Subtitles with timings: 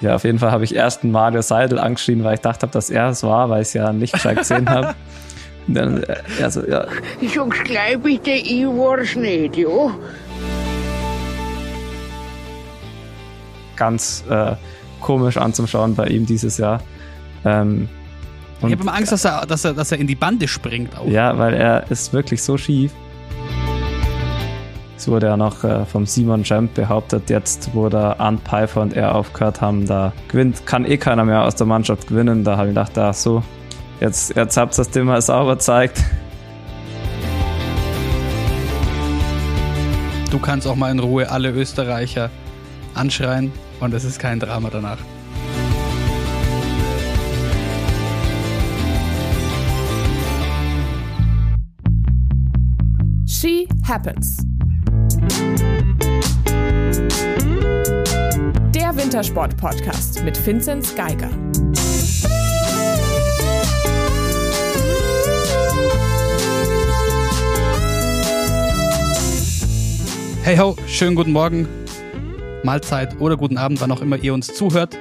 [0.00, 2.88] Ja, auf jeden Fall habe ich erst einen Mario Seidel angeschrien, weil ich dachte, dass
[2.88, 4.94] er es war, weil ich es ja nicht gescheit gesehen habe.
[5.68, 6.86] Und dann, äh, er so, ja.
[7.20, 9.68] Ich sag's gleich bitte, ich war's nicht, ja?
[13.76, 14.54] Ganz äh,
[15.00, 16.82] komisch anzuschauen bei ihm dieses Jahr.
[17.44, 17.88] Ähm,
[18.58, 20.96] ich habe immer Angst, dass er, dass, er, dass er in die Bande springt.
[20.98, 21.06] Auch.
[21.06, 22.92] Ja, weil er ist wirklich so schief.
[25.00, 28.92] Es wurde ja noch äh, vom Simon Jump behauptet, jetzt wo der Arndt Pfeiffer und
[28.92, 32.44] er aufgehört haben, da gewinnt, kann eh keiner mehr aus der Mannschaft gewinnen.
[32.44, 33.42] Da habe ich gedacht, ach so,
[33.98, 36.04] jetzt, jetzt habt ihr das Thema sauber gezeigt.
[40.30, 42.28] Du kannst auch mal in Ruhe alle Österreicher
[42.92, 44.98] anschreien und es ist kein Drama danach.
[53.26, 54.44] She Happens.
[58.74, 61.30] Der Wintersport-Podcast mit Vinzenz Geiger.
[70.42, 71.68] Hey ho, schönen guten Morgen,
[72.64, 74.98] Mahlzeit oder guten Abend, wann auch immer ihr uns zuhört.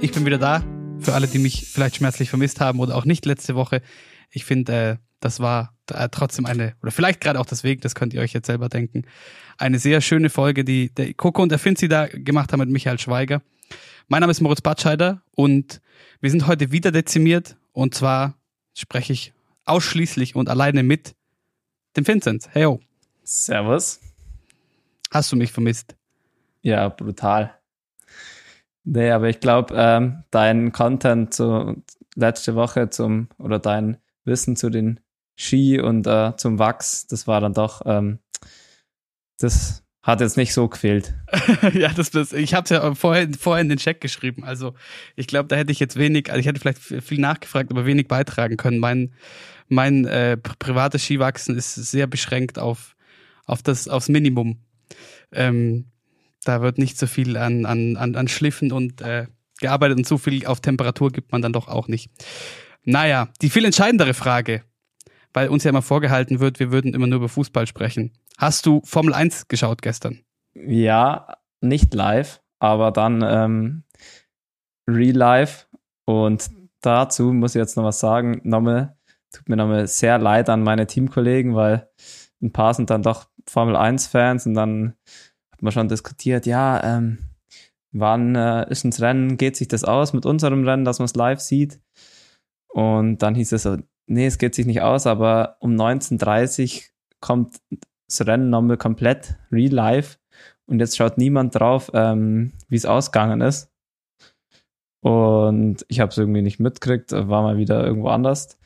[0.00, 0.62] Ich bin wieder da.
[1.00, 3.82] Für alle, die mich vielleicht schmerzlich vermisst haben oder auch nicht letzte Woche.
[4.30, 8.12] Ich finde, äh, das war äh, trotzdem eine, oder vielleicht gerade auch deswegen, das könnt
[8.12, 9.04] ihr euch jetzt selber denken,
[9.56, 12.98] eine sehr schöne Folge, die der Coco und der Finzi da gemacht haben mit Michael
[12.98, 13.40] Schweiger.
[14.08, 15.80] Mein Name ist Moritz Batscheider und
[16.20, 18.34] wir sind heute wieder dezimiert und zwar
[18.74, 19.32] spreche ich
[19.64, 21.14] ausschließlich und alleine mit
[21.96, 22.48] dem Vinzenz.
[22.50, 22.80] Hey, yo.
[23.22, 24.00] Servus.
[25.10, 25.94] Hast du mich vermisst?
[26.62, 27.54] Ja, brutal.
[28.84, 31.82] Nee, aber ich glaube, ähm, dein Content zu
[32.16, 35.00] letzte Woche zum oder dein Wissen zu den
[35.36, 38.18] Ski und äh, zum Wachs, das war dann doch, ähm,
[39.38, 41.14] das hat jetzt nicht so gefehlt.
[41.74, 44.42] ja, das, das ich habe ja vorher, vorher in den Check geschrieben.
[44.44, 44.74] Also
[45.14, 48.08] ich glaube, da hätte ich jetzt wenig, also ich hätte vielleicht viel nachgefragt, aber wenig
[48.08, 48.78] beitragen können.
[48.78, 49.14] Mein,
[49.68, 52.96] mein äh, privates Skiwachsen ist sehr beschränkt auf,
[53.46, 54.58] auf das, aufs Minimum.
[55.30, 55.86] Ähm,
[56.44, 59.26] da wird nicht so viel an, an, an, an Schliffen und äh,
[59.60, 62.10] gearbeitet und so viel auf Temperatur gibt man dann doch auch nicht.
[62.84, 64.64] Naja, die viel entscheidendere Frage,
[65.32, 68.12] weil uns ja immer vorgehalten wird, wir würden immer nur über Fußball sprechen.
[68.38, 70.20] Hast du Formel 1 geschaut gestern?
[70.54, 73.84] Ja, nicht live, aber dann ähm,
[74.88, 75.66] real life.
[76.04, 76.50] Und
[76.80, 78.40] dazu muss ich jetzt noch was sagen.
[78.44, 78.96] Nochmal,
[79.32, 81.88] tut mir nochmal sehr leid an meine Teamkollegen, weil
[82.42, 84.94] ein paar sind dann doch Formel 1-Fans und dann
[85.52, 87.18] hat man schon diskutiert, ja, ähm,
[87.92, 91.14] wann äh, ist ins Rennen, geht sich das aus mit unserem Rennen, dass man es
[91.14, 91.80] live sieht?
[92.68, 93.76] Und dann hieß es so,
[94.12, 96.90] nee, es geht sich nicht aus, aber um 19.30
[97.20, 97.56] kommt
[98.06, 100.18] das Rennen nochmal komplett real life
[100.66, 103.70] und jetzt schaut niemand drauf, ähm, wie es ausgegangen ist.
[105.00, 108.58] Und ich habe es irgendwie nicht mitgekriegt, war mal wieder irgendwo anders.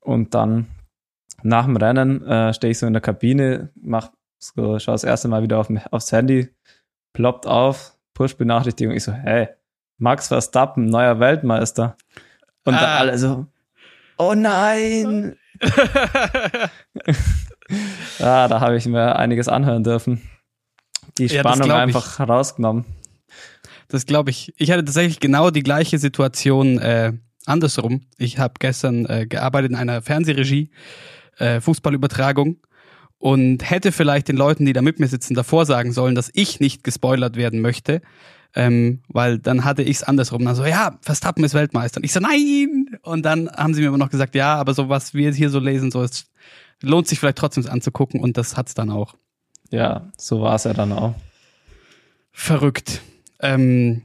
[0.00, 0.66] Und dann
[1.42, 4.10] nach dem Rennen äh, stehe ich so in der Kabine, mach
[4.42, 6.48] so, schau das erste Mal wieder auf, aufs Handy,
[7.12, 8.94] ploppt auf, Push-Benachrichtigung.
[8.94, 9.48] Ich so, hey,
[9.98, 11.96] Max Verstappen, neuer Weltmeister.
[12.64, 12.80] Und ah.
[12.80, 13.46] dann alle so,
[14.20, 15.36] oh nein.
[18.18, 20.20] ja, da habe ich mir einiges anhören dürfen.
[21.18, 22.28] Die Spannung ja, einfach ich.
[22.28, 22.84] rausgenommen.
[23.88, 24.54] Das glaube ich.
[24.56, 27.14] Ich hatte tatsächlich genau die gleiche Situation äh,
[27.46, 28.02] andersrum.
[28.18, 30.70] Ich habe gestern äh, gearbeitet in einer Fernsehregie,
[31.38, 32.58] äh, Fußballübertragung
[33.18, 36.60] und hätte vielleicht den Leuten, die da mit mir sitzen, davor sagen sollen, dass ich
[36.60, 38.02] nicht gespoilert werden möchte.
[38.54, 40.44] Ähm, weil dann hatte ich es andersrum.
[40.44, 41.98] Dann so, ja, Verstappen ist Weltmeister.
[41.98, 42.89] Und ich so, nein!
[43.02, 45.58] Und dann haben sie mir immer noch gesagt, ja, aber so was wir hier so
[45.58, 46.30] lesen, so ist,
[46.82, 49.14] lohnt sich vielleicht trotzdem anzugucken und das hat's dann auch.
[49.70, 51.14] Ja, so war es ja dann auch.
[52.32, 53.02] Verrückt.
[53.40, 54.02] Ähm,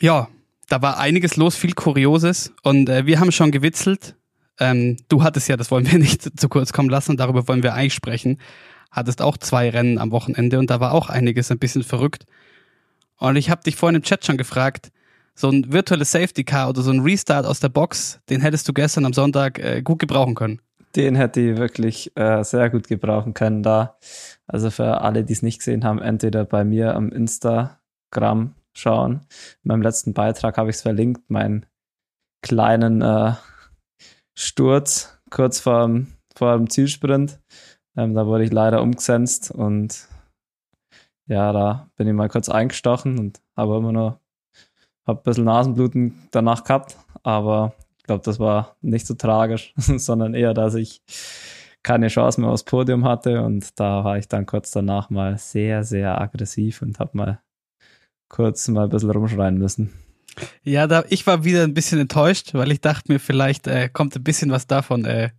[0.00, 0.28] ja,
[0.68, 4.14] da war einiges los, viel Kurioses und äh, wir haben schon gewitzelt.
[4.58, 7.74] Ähm, du hattest ja, das wollen wir nicht zu kurz kommen lassen, darüber wollen wir
[7.74, 8.38] eigentlich sprechen.
[8.90, 12.26] Hattest auch zwei Rennen am Wochenende und da war auch einiges ein bisschen verrückt.
[13.16, 14.90] Und ich habe dich vorhin im Chat schon gefragt,
[15.40, 18.72] so ein virtuelles Safety Car oder so ein Restart aus der Box, den hättest du
[18.72, 20.60] gestern am Sonntag äh, gut gebrauchen können.
[20.96, 23.96] Den hätte ich wirklich äh, sehr gut gebrauchen können da.
[24.46, 29.20] Also für alle, die es nicht gesehen haben, entweder bei mir am Instagram schauen.
[29.62, 31.66] In meinem letzten Beitrag habe ich es verlinkt, meinen
[32.42, 33.34] kleinen äh,
[34.36, 37.40] Sturz kurz vor dem, vor dem Zielsprint.
[37.96, 40.08] Ähm, da wurde ich leider umgesetzt und
[41.26, 44.19] ja, da bin ich mal kurz eingestochen und habe immer noch
[45.10, 50.34] hab ein bisschen Nasenbluten danach gehabt, aber ich glaube, das war nicht so tragisch, sondern
[50.34, 51.02] eher, dass ich
[51.82, 55.84] keine Chance mehr aufs Podium hatte und da war ich dann kurz danach mal sehr,
[55.84, 57.40] sehr aggressiv und habe mal
[58.28, 59.92] kurz mal ein bisschen rumschreien müssen.
[60.62, 64.14] Ja, da, ich war wieder ein bisschen enttäuscht, weil ich dachte mir, vielleicht äh, kommt
[64.16, 65.30] ein bisschen was davon äh,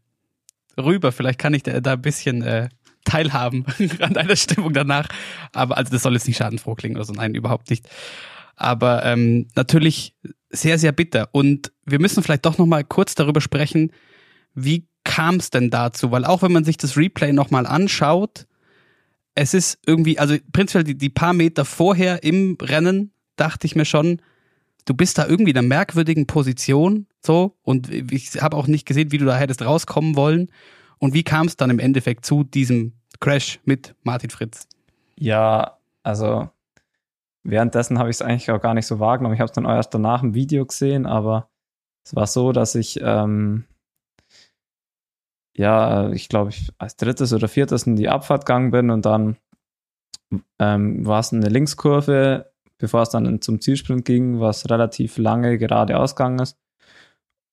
[0.77, 1.11] rüber.
[1.11, 2.69] Vielleicht kann ich da, da ein bisschen äh,
[3.05, 3.65] teilhaben
[3.99, 5.07] an deiner Stimmung danach.
[5.53, 7.13] Aber also das soll jetzt nicht schadenfroh klingen oder so.
[7.13, 7.87] Nein, überhaupt nicht.
[8.55, 10.15] Aber ähm, natürlich
[10.49, 11.29] sehr, sehr bitter.
[11.31, 13.91] Und wir müssen vielleicht doch noch mal kurz darüber sprechen,
[14.53, 16.11] wie kam es denn dazu?
[16.11, 18.47] Weil auch wenn man sich das Replay noch mal anschaut,
[19.33, 23.85] es ist irgendwie, also prinzipiell die, die paar Meter vorher im Rennen dachte ich mir
[23.85, 24.21] schon,
[24.85, 29.11] du bist da irgendwie in einer merkwürdigen Position, so, und ich habe auch nicht gesehen,
[29.11, 30.51] wie du da hättest rauskommen wollen.
[30.97, 34.67] Und wie kam es dann im Endeffekt zu diesem Crash mit Martin Fritz?
[35.15, 36.49] Ja, also
[37.43, 39.35] währenddessen habe ich es eigentlich auch gar nicht so wahrgenommen.
[39.35, 41.49] Ich habe es dann erst danach im Video gesehen, aber
[42.05, 43.65] es war so, dass ich ähm,
[45.55, 49.37] ja, ich glaube, ich als drittes oder viertes in die Abfahrt gegangen bin und dann
[50.59, 55.97] ähm, war es eine Linkskurve, bevor es dann zum Zielsprint ging, was relativ lange gerade
[55.97, 56.57] ausgegangen ist.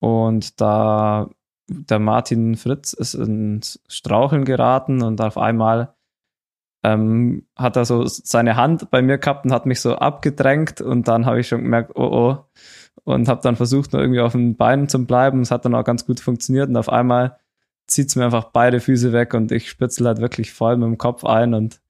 [0.00, 1.28] Und da
[1.70, 5.94] der Martin Fritz ist ins Straucheln geraten und auf einmal
[6.94, 11.08] ähm, hat er so seine Hand bei mir gehabt und hat mich so abgedrängt und
[11.08, 12.38] dann habe ich schon gemerkt, oh oh,
[13.04, 15.40] und habe dann versucht, nur irgendwie auf den Beinen zu bleiben.
[15.40, 17.38] Es hat dann auch ganz gut funktioniert und auf einmal
[17.86, 20.98] zieht es mir einfach beide Füße weg und ich spitzel halt wirklich voll mit dem
[20.98, 21.80] Kopf ein und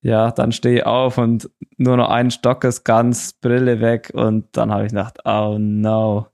[0.00, 4.46] ja, dann stehe ich auf und nur noch ein Stock ist ganz, Brille weg und
[4.52, 6.26] dann habe ich gedacht, oh no.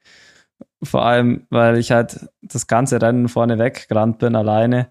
[0.82, 4.90] Vor allem, weil ich halt das ganze Rennen vorne weggerannt bin, alleine.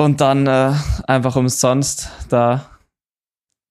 [0.00, 0.72] Und dann äh,
[1.08, 2.70] einfach umsonst da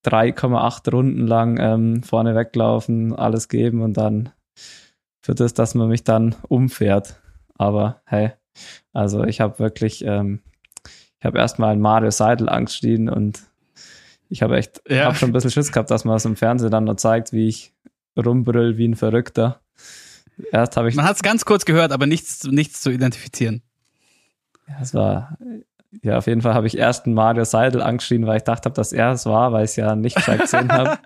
[0.06, 4.30] 3,8 Runden lang ähm, vorne weglaufen, alles geben und dann
[5.24, 7.20] für das, dass man mich dann umfährt.
[7.58, 8.34] Aber hey,
[8.94, 10.42] also ich habe wirklich, ähm,
[11.18, 13.42] ich habe erstmal Mario Seidel angestiegen und
[14.30, 15.06] ich habe echt, ja.
[15.06, 17.48] habe schon ein bisschen Schiss gehabt, dass man es im Fernsehen dann noch zeigt, wie
[17.48, 17.74] ich
[18.16, 19.62] rumbrüll wie ein Verrückter.
[20.52, 20.96] Erst habe ich.
[20.96, 23.64] Man hat es ganz kurz gehört, aber nichts, nichts zu identifizieren.
[24.68, 25.36] Ja, es war,
[26.04, 28.94] ja, auf jeden Fall habe ich erst einen Mario Seidel angeschrien, weil ich dachte, dass
[28.94, 31.00] er es war, weil ich es ja nicht gesehen habe.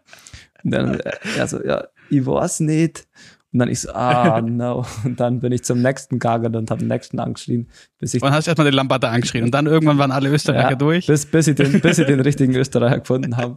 [0.63, 0.99] Und dann,
[1.37, 3.07] er so, ja, ich weiß nicht.
[3.51, 4.85] Und dann ich so, ah, no.
[5.03, 7.69] Und dann bin ich zum nächsten gegangen und habe den nächsten angeschrien.
[7.99, 9.45] Bis ich und hast erstmal den Lamberter angeschrien.
[9.45, 11.07] Und dann irgendwann waren alle Österreicher ja, durch.
[11.07, 13.55] Bis, bis, ich den, bis ich den richtigen Österreicher gefunden habe.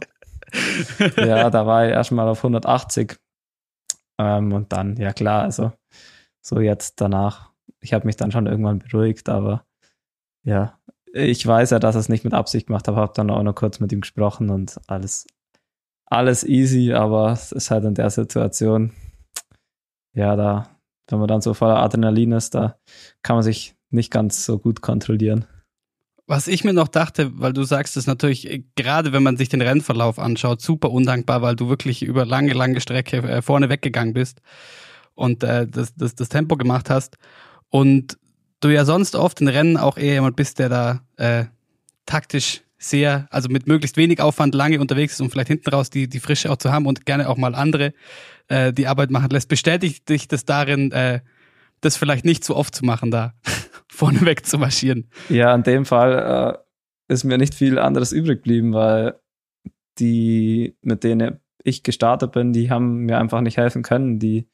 [1.17, 3.17] ja, da war ich erstmal auf 180.
[4.19, 5.73] Ähm, und dann, ja klar, also
[6.41, 7.51] so jetzt danach.
[7.79, 9.65] Ich habe mich dann schon irgendwann beruhigt, aber
[10.43, 10.76] ja,
[11.17, 13.55] ich weiß ja, dass er es nicht mit Absicht gemacht hat, habe dann auch noch
[13.55, 15.25] kurz mit ihm gesprochen und alles,
[16.05, 18.91] alles easy, aber es ist halt in der Situation,
[20.13, 20.69] ja, da,
[21.09, 22.77] wenn man dann so voller Adrenalin ist, da
[23.23, 25.45] kann man sich nicht ganz so gut kontrollieren.
[26.29, 29.47] Was ich mir noch dachte, weil du sagst es natürlich, äh, gerade wenn man sich
[29.47, 34.13] den Rennverlauf anschaut, super undankbar, weil du wirklich über lange, lange Strecke äh, vorne weggegangen
[34.13, 34.41] bist
[35.15, 37.17] und äh, das, das, das Tempo gemacht hast.
[37.69, 38.17] Und
[38.59, 41.45] du ja sonst oft in Rennen auch eher jemand bist, der da äh,
[42.05, 46.07] taktisch sehr, also mit möglichst wenig Aufwand lange unterwegs ist, um vielleicht hinten raus die,
[46.07, 47.93] die Frische auch zu haben und gerne auch mal andere
[48.47, 49.49] äh, die Arbeit machen lässt.
[49.49, 51.21] Bestätigt dich das darin, äh,
[51.81, 53.33] das vielleicht nicht zu oft zu machen, da
[53.89, 55.09] vorneweg zu marschieren?
[55.29, 56.57] Ja, in dem Fall
[57.09, 59.15] äh, ist mir nicht viel anderes übrig geblieben, weil
[59.99, 64.19] die, mit denen ich gestartet bin, die haben mir einfach nicht helfen können.
[64.19, 64.47] Die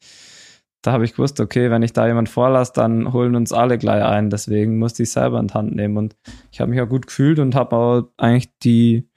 [0.84, 4.04] da habe ich gewusst, okay, wenn ich da jemand vorlasse, dann holen uns alle gleich
[4.04, 4.28] ein.
[4.28, 5.96] Deswegen musste ich selber in die Hand nehmen.
[5.96, 6.14] Und
[6.52, 9.08] ich habe mich auch gut gefühlt und habe auch eigentlich die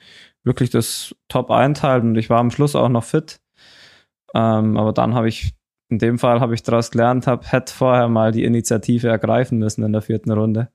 [0.45, 3.41] wirklich das Top einteilt und ich war am Schluss auch noch fit.
[4.33, 5.53] Ähm, aber dann habe ich,
[5.89, 9.83] in dem Fall habe ich daraus gelernt, habe hätte vorher mal die Initiative ergreifen müssen
[9.83, 10.69] in der vierten Runde.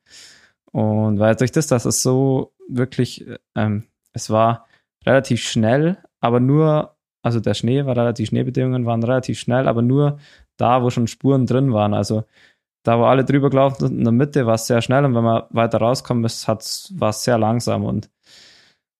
[0.70, 4.66] Und weil durch das, dass es so wirklich, ähm, es war
[5.06, 10.18] relativ schnell, aber nur, also der Schnee war relativ, Schneebedingungen waren relativ schnell, aber nur
[10.56, 11.94] da, wo schon Spuren drin waren.
[11.94, 12.24] Also
[12.82, 15.04] da, wo alle drüber gelaufen sind, in der Mitte war es sehr schnell.
[15.04, 17.84] Und wenn man weiter rauskommt, war es sehr langsam.
[17.84, 18.10] Und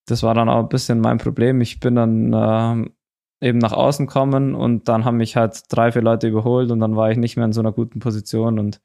[0.06, 1.60] das war dann auch ein bisschen mein Problem.
[1.60, 6.02] Ich bin dann äh, eben nach außen gekommen und dann haben mich halt drei, vier
[6.02, 8.58] Leute überholt und dann war ich nicht mehr in so einer guten Position.
[8.58, 8.80] Und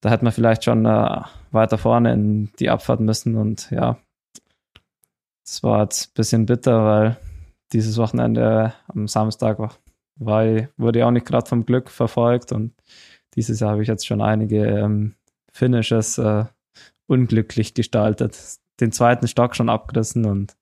[0.00, 3.36] da hätte man vielleicht schon äh, weiter vorne in die Abfahrt müssen.
[3.36, 3.96] Und ja,
[5.44, 7.16] das war jetzt ein bisschen bitter, weil
[7.72, 9.72] dieses Wochenende am Samstag war
[10.18, 12.72] weil wurde ja auch nicht gerade vom Glück verfolgt und
[13.34, 15.14] dieses Jahr habe ich jetzt schon einige ähm,
[15.52, 16.44] Finishes äh,
[17.06, 18.38] unglücklich gestaltet.
[18.80, 20.56] Den zweiten Stock schon abgerissen und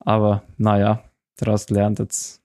[0.00, 1.04] aber naja,
[1.36, 2.40] daraus gelernt jetzt.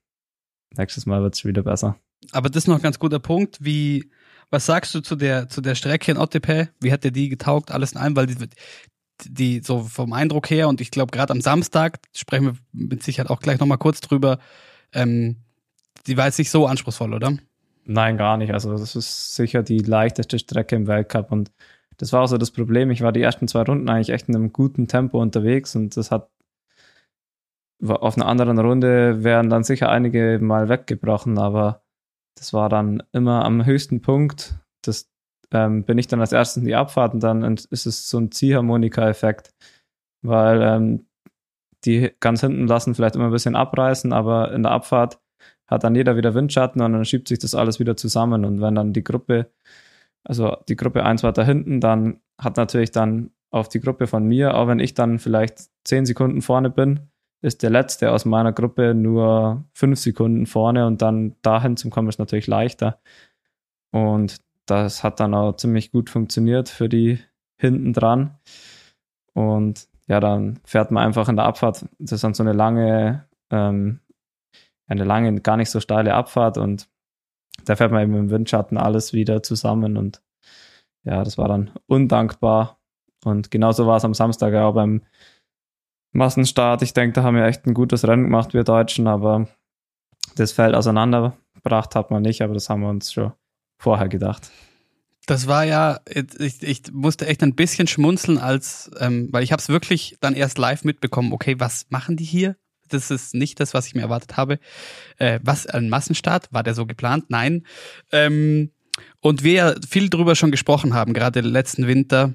[0.76, 1.98] Nächstes Mal wird es wieder besser.
[2.32, 3.64] Aber das ist noch ein ganz guter Punkt.
[3.64, 4.12] Wie,
[4.50, 6.70] was sagst du zu der, zu der Strecke in Ottepe?
[6.80, 7.72] Wie hat dir die getaugt?
[7.72, 8.50] Alles in allem, weil die,
[9.26, 13.30] die so vom Eindruck her und ich glaube gerade am Samstag sprechen wir mit Sicherheit
[13.30, 14.40] auch gleich nochmal kurz drüber,
[14.94, 15.43] ähm,
[16.08, 17.38] die war jetzt nicht so anspruchsvoll, oder?
[17.86, 18.54] Nein, gar nicht.
[18.54, 21.52] Also das ist sicher die leichteste Strecke im Weltcup und
[21.98, 22.92] das war auch so das Problem.
[22.92, 26.12] Ich war die ersten zwei Runden eigentlich echt in einem guten Tempo unterwegs und das
[26.12, 26.30] hat
[27.82, 31.84] auf einer anderen Runde wären dann sicher einige mal weggebrochen, aber
[32.36, 34.56] das war dann immer am höchsten Punkt.
[34.82, 35.10] Das
[35.52, 38.32] ähm, bin ich dann als erstes in die Abfahrt und dann ist es so ein
[38.32, 39.54] Ziehharmonika-Effekt,
[40.22, 41.06] weil ähm,
[41.86, 45.20] die ganz hinten lassen vielleicht immer ein bisschen abreißen, aber in der Abfahrt
[45.74, 48.46] hat dann jeder wieder Windschatten und dann schiebt sich das alles wieder zusammen.
[48.46, 49.52] Und wenn dann die Gruppe,
[50.24, 54.56] also die Gruppe 1 weiter hinten, dann hat natürlich dann auf die Gruppe von mir,
[54.56, 57.02] auch wenn ich dann vielleicht 10 Sekunden vorne bin,
[57.42, 62.10] ist der letzte aus meiner Gruppe nur 5 Sekunden vorne und dann dahin zum Kommen
[62.10, 63.00] ist natürlich leichter.
[63.92, 67.20] Und das hat dann auch ziemlich gut funktioniert für die
[67.58, 68.38] hinten dran.
[69.34, 73.26] Und ja, dann fährt man einfach in der Abfahrt, das ist dann so eine lange
[73.52, 74.00] ähm,
[74.88, 76.90] eine lange, gar nicht so steile Abfahrt und
[77.66, 80.22] da fährt man eben im Windschatten alles wieder zusammen und
[81.04, 82.80] ja, das war dann undankbar.
[83.24, 85.02] Und genauso war es am Samstag auch beim
[86.12, 86.82] Massenstart.
[86.82, 89.48] Ich denke, da haben wir echt ein gutes Rennen gemacht, wir Deutschen, aber
[90.36, 93.34] das Feld auseinandergebracht hat man nicht, aber das haben wir uns schon
[93.78, 94.50] vorher gedacht.
[95.26, 99.62] Das war ja, ich, ich musste echt ein bisschen schmunzeln, als, ähm, weil ich habe
[99.62, 102.58] es wirklich dann erst live mitbekommen, okay, was machen die hier?
[102.94, 104.60] Das ist nicht das, was ich mir erwartet habe.
[105.18, 106.48] Äh, was, ein Massenstart?
[106.52, 107.26] War der so geplant?
[107.30, 107.66] Nein.
[108.12, 108.72] Ähm,
[109.20, 112.34] und wir ja viel drüber schon gesprochen haben, gerade letzten Winter.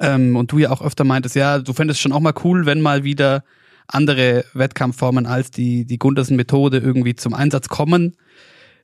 [0.00, 2.80] Ähm, und du ja auch öfter meintest, ja, du fändest schon auch mal cool, wenn
[2.80, 3.44] mal wieder
[3.88, 8.16] andere Wettkampfformen als die, die Gundersen-Methode irgendwie zum Einsatz kommen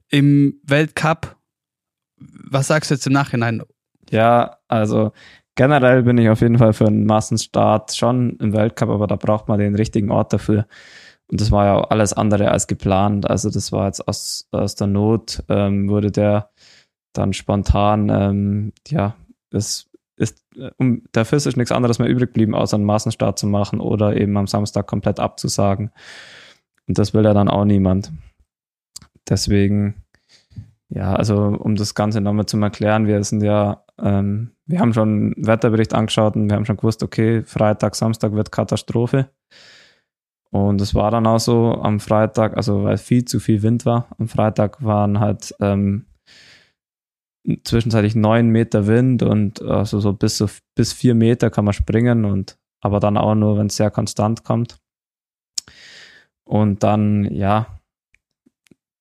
[0.08, 1.36] im Weltcup.
[2.16, 3.62] Was sagst du jetzt im Nachhinein?
[4.10, 5.12] Ja, also
[5.54, 9.48] generell bin ich auf jeden Fall für einen Massenstart schon im Weltcup, aber da braucht
[9.48, 10.66] man den richtigen Ort dafür.
[11.28, 13.28] Und das war ja alles andere als geplant.
[13.28, 16.50] Also das war jetzt aus, aus der Not, ähm, wurde der
[17.12, 19.16] dann spontan, ähm, ja,
[19.50, 20.44] es ist,
[20.78, 24.36] um, dafür ist nichts anderes mehr übrig geblieben, außer einen Massenstart zu machen oder eben
[24.36, 25.90] am Samstag komplett abzusagen.
[26.86, 28.12] Und das will ja dann auch niemand.
[29.28, 30.01] Deswegen,
[30.94, 35.34] ja, also um das Ganze nochmal zu erklären, wir sind ja ähm, wir haben schon
[35.34, 39.30] einen Wetterbericht angeschaut und wir haben schon gewusst, okay, Freitag, Samstag wird Katastrophe.
[40.50, 44.08] Und es war dann auch so am Freitag, also weil viel zu viel Wind war.
[44.18, 46.06] Am Freitag waren halt ähm,
[47.64, 52.24] zwischenzeitlich neun Meter Wind und also so bis, so bis vier Meter kann man springen
[52.24, 54.78] und aber dann auch nur, wenn es sehr konstant kommt.
[56.44, 57.80] Und dann, ja,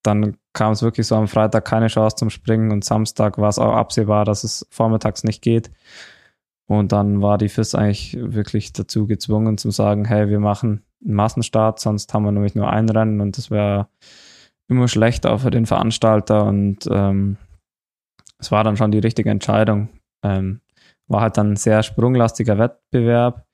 [0.03, 3.59] dann kam es wirklich so am Freitag keine Chance zum Springen und Samstag war es
[3.59, 5.71] auch absehbar, dass es vormittags nicht geht.
[6.67, 11.15] Und dann war die FIS eigentlich wirklich dazu gezwungen zu sagen, hey, wir machen einen
[11.15, 13.87] Massenstart, sonst haben wir nämlich nur ein Rennen und das wäre
[14.67, 17.37] immer schlechter auch für den Veranstalter und ähm,
[18.39, 19.89] es war dann schon die richtige Entscheidung.
[20.23, 20.61] Ähm,
[21.07, 23.45] war halt dann ein sehr sprunglastiger Wettbewerb.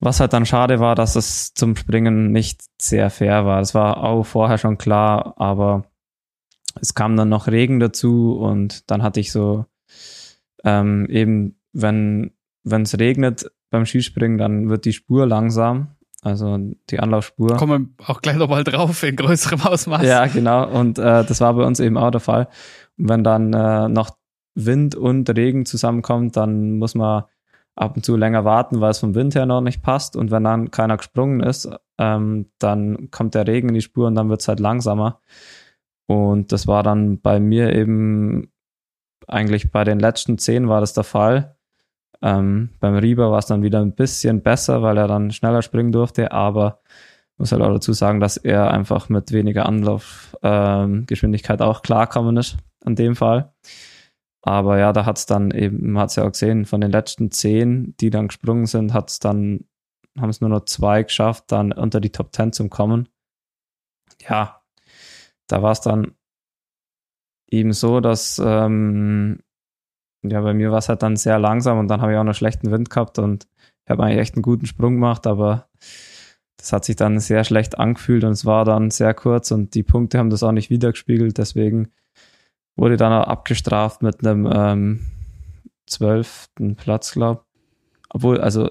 [0.00, 3.60] Was halt dann schade war, dass es zum Springen nicht sehr fair war.
[3.60, 5.84] Es war auch vorher schon klar, aber
[6.80, 9.66] es kam dann noch Regen dazu und dann hatte ich so
[10.64, 12.32] ähm, eben, wenn
[12.64, 16.58] wenn es regnet beim Skispringen, dann wird die Spur langsam, also
[16.90, 17.56] die Anlaufspur.
[17.56, 20.02] Kommen wir auch gleich nochmal drauf in größerem Ausmaß.
[20.04, 20.68] Ja, genau.
[20.68, 22.48] Und äh, das war bei uns eben auch der Fall.
[22.98, 24.16] Und wenn dann äh, noch
[24.54, 27.24] Wind und Regen zusammenkommt, dann muss man
[27.76, 30.16] ab und zu länger warten, weil es vom Wind her noch nicht passt.
[30.16, 34.14] Und wenn dann keiner gesprungen ist, ähm, dann kommt der Regen in die Spur und
[34.14, 35.20] dann wird es halt langsamer.
[36.06, 38.52] Und das war dann bei mir eben
[39.26, 41.56] eigentlich bei den letzten zehn war das der Fall.
[42.22, 45.92] Ähm, beim Rieber war es dann wieder ein bisschen besser, weil er dann schneller springen
[45.92, 46.80] durfte, aber
[47.40, 52.58] muss halt auch dazu sagen, dass er einfach mit weniger Anlaufgeschwindigkeit ähm, auch klarkommen ist
[52.84, 53.52] an dem Fall.
[54.42, 56.90] Aber ja, da hat es dann eben, man hat es ja auch gesehen, von den
[56.90, 59.66] letzten zehn, die dann gesprungen sind, hat es dann,
[60.18, 63.08] haben es nur noch zwei geschafft, dann unter die Top Ten zu kommen.
[64.20, 64.62] Ja,
[65.46, 66.14] da war es dann
[67.50, 69.40] eben so, dass ähm,
[70.22, 72.34] ja, bei mir war es halt dann sehr langsam und dann habe ich auch noch
[72.34, 73.48] schlechten Wind gehabt und
[73.84, 75.68] ich habe eigentlich echt einen guten Sprung gemacht, aber
[76.56, 79.82] das hat sich dann sehr schlecht angefühlt und es war dann sehr kurz und die
[79.82, 81.90] Punkte haben das auch nicht wiedergespiegelt, deswegen
[82.80, 85.06] wurde dann auch abgestraft mit einem ähm,
[85.86, 87.44] zwölften Platz, glaube
[88.08, 88.70] Obwohl, also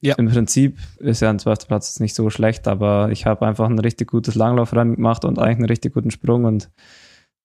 [0.00, 0.14] ja.
[0.14, 3.80] im Prinzip ist ja ein zwölfter Platz nicht so schlecht, aber ich habe einfach ein
[3.80, 6.70] richtig gutes Langlaufrennen gemacht und eigentlich einen richtig guten Sprung und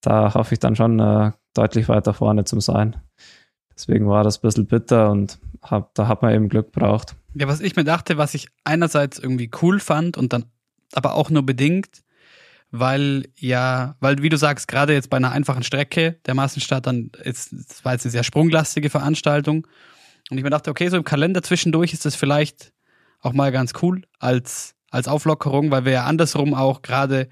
[0.02, 2.98] da hoffe ich dann schon äh, deutlich weiter vorne zu sein.
[3.76, 7.16] Deswegen war das ein bisschen bitter und hab, da hat man eben Glück braucht.
[7.34, 10.46] Ja, was ich mir dachte, was ich einerseits irgendwie cool fand und dann
[10.94, 12.04] aber auch nur bedingt,
[12.72, 17.12] weil ja, weil wie du sagst, gerade jetzt bei einer einfachen Strecke, der Massenstart dann
[17.24, 19.68] ist, das war jetzt eine sehr sprunglastige Veranstaltung.
[20.30, 22.72] Und ich mir dachte, okay, so im Kalender zwischendurch ist das vielleicht
[23.20, 27.28] auch mal ganz cool als, als Auflockerung, weil wir ja andersrum auch gerade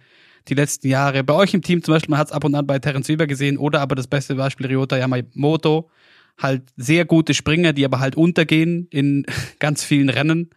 [0.49, 2.67] die letzten Jahre bei euch im Team zum Beispiel, man hat es ab und an
[2.67, 5.89] bei Terence Weber gesehen oder aber das beste Beispiel Ryota Yamamoto,
[6.37, 9.25] halt sehr gute Springer, die aber halt untergehen in
[9.59, 10.49] ganz vielen Rennen.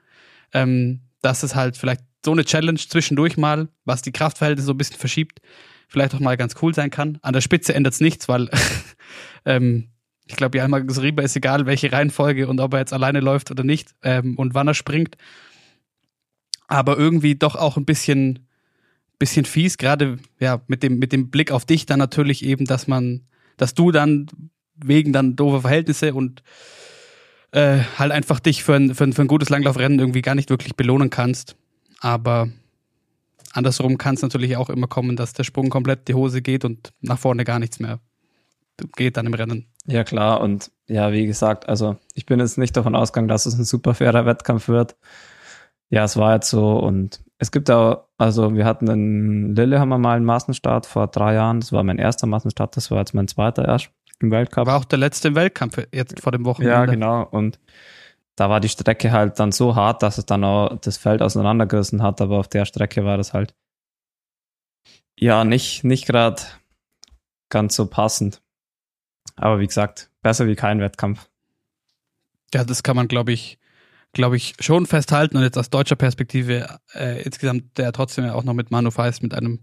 [0.52, 4.78] Ähm, dass es halt vielleicht so eine Challenge zwischendurch mal, was die Kraftverhältnisse so ein
[4.78, 5.40] bisschen verschiebt,
[5.88, 7.18] vielleicht auch mal ganz cool sein kann.
[7.22, 8.48] An der Spitze ändert es nichts, weil
[9.44, 9.88] ähm,
[10.26, 13.64] ich glaube, Jalmar Riba ist egal, welche Reihenfolge und ob er jetzt alleine läuft oder
[13.64, 15.16] nicht ähm, und wann er springt.
[16.68, 18.46] Aber irgendwie doch auch ein bisschen,
[19.18, 22.86] bisschen fies, gerade ja, mit dem, mit dem Blick auf dich dann natürlich eben, dass
[22.86, 23.26] man,
[23.56, 24.26] dass du dann
[24.74, 26.42] wegen dann doofer Verhältnisse und
[27.50, 30.50] äh, halt einfach dich für ein, für, ein, für ein gutes Langlaufrennen irgendwie gar nicht
[30.50, 31.56] wirklich belohnen kannst.
[32.02, 32.48] Aber
[33.52, 36.92] andersrum kann es natürlich auch immer kommen, dass der Sprung komplett die Hose geht und
[37.00, 38.00] nach vorne gar nichts mehr
[38.96, 39.66] geht dann im Rennen.
[39.86, 40.40] Ja, klar.
[40.40, 43.94] Und ja, wie gesagt, also ich bin jetzt nicht davon ausgegangen, dass es ein super
[43.94, 44.96] fairer Wettkampf wird.
[45.90, 50.16] Ja, es war jetzt so und es gibt auch, also wir hatten in Lillehammer mal
[50.16, 51.60] einen Massenstart vor drei Jahren.
[51.60, 54.66] Das war mein erster Massenstart, das war jetzt mein zweiter erst im Weltcup.
[54.66, 56.74] War auch der letzte im Weltkampf jetzt vor dem Wochenende.
[56.74, 57.22] Ja, genau.
[57.30, 57.60] Und
[58.42, 62.02] da war die Strecke halt dann so hart, dass es dann auch das Feld auseinandergerissen
[62.02, 63.54] hat, aber auf der Strecke war das halt
[65.16, 66.42] ja nicht, nicht gerade
[67.50, 68.42] ganz so passend.
[69.36, 71.28] Aber wie gesagt, besser wie kein Wettkampf.
[72.52, 73.60] Ja, das kann man, glaube ich,
[74.12, 78.42] glaube ich, schon festhalten und jetzt aus deutscher Perspektive äh, insgesamt der trotzdem ja auch
[78.42, 79.60] noch mit Manu Feist mit einem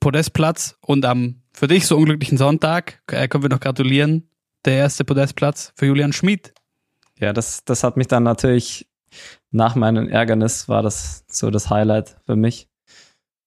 [0.00, 4.30] Podestplatz und am für dich so unglücklichen Sonntag äh, können wir noch gratulieren.
[4.64, 6.51] Der erste Podestplatz für Julian Schmid.
[7.22, 8.90] Ja, das, das hat mich dann natürlich
[9.52, 12.68] nach meinem Ärgernis war das so das Highlight für mich,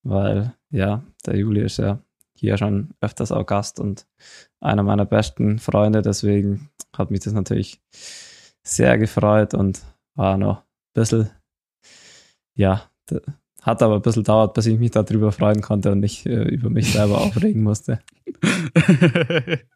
[0.01, 2.00] weil ja, der Juli ist ja
[2.38, 4.07] hier schon öfters auch Gast und
[4.61, 7.81] einer meiner besten Freunde, deswegen hat mich das natürlich
[8.64, 9.81] sehr gefreut und
[10.16, 11.29] war noch ein bisschen,
[12.53, 12.90] ja,
[13.61, 16.70] hat aber ein bisschen dauert, bis ich mich darüber freuen konnte und nicht äh, über
[16.70, 18.00] mich selber aufregen musste.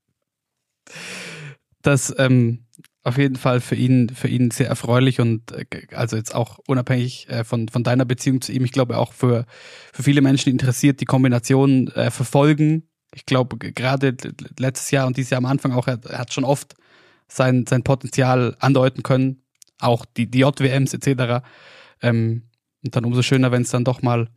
[1.81, 2.65] das ähm,
[3.03, 7.29] auf jeden Fall für ihn, für ihn sehr erfreulich und äh, also jetzt auch unabhängig
[7.29, 9.45] äh, von, von deiner Beziehung zu ihm, ich glaube auch für,
[9.93, 12.89] für viele Menschen interessiert, die Kombination äh, verfolgen.
[13.13, 14.15] Ich glaube, gerade
[14.59, 16.75] letztes Jahr und dieses Jahr am Anfang auch, er, hat schon oft
[17.27, 19.43] sein, sein Potenzial andeuten können,
[19.79, 21.45] auch die, die JWMs etc.
[22.01, 22.43] Ähm,
[22.83, 24.29] und dann umso schöner, wenn es dann doch mal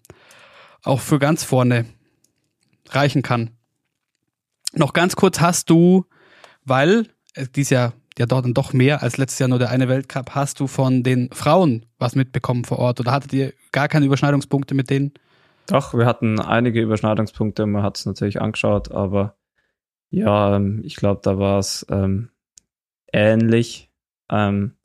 [0.83, 1.85] auch für ganz vorne
[2.89, 3.51] reichen kann.
[4.73, 6.07] Noch ganz kurz hast du,
[6.65, 7.07] weil
[7.55, 10.61] dies Jahr ja dort dann doch mehr als letztes Jahr nur der eine Weltcup, hast
[10.61, 14.91] du von den Frauen was mitbekommen vor Ort oder hattet ihr gar keine Überschneidungspunkte mit
[14.91, 15.13] denen?
[15.67, 19.37] Doch, wir hatten einige Überschneidungspunkte, man hat es natürlich angeschaut, aber
[20.11, 22.31] ja, ähm, ich glaube, da war es ähm,
[23.13, 23.91] ähnlich,
[24.31, 24.77] ähm,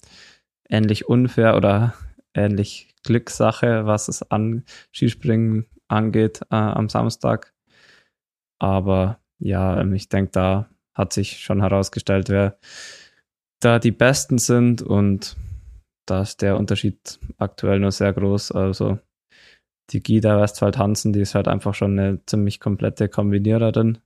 [0.69, 1.95] ähnlich unfair oder
[2.33, 4.63] ähnlich Glückssache, was es an
[4.93, 7.53] Skispringen angeht äh, am Samstag.
[8.59, 12.57] Aber ja, ähm, ich denke, da hat sich schon herausgestellt, wer
[13.59, 15.35] da die Besten sind und
[16.05, 18.51] da ist der Unterschied aktuell nur sehr groß.
[18.51, 18.99] Also
[19.91, 23.99] die Gida Westphal Hansen, die ist halt einfach schon eine ziemlich komplette Kombiniererin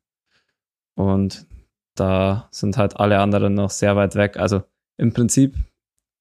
[0.95, 1.45] und
[1.95, 4.37] da sind halt alle anderen noch sehr weit weg.
[4.37, 4.63] Also
[4.97, 5.55] im Prinzip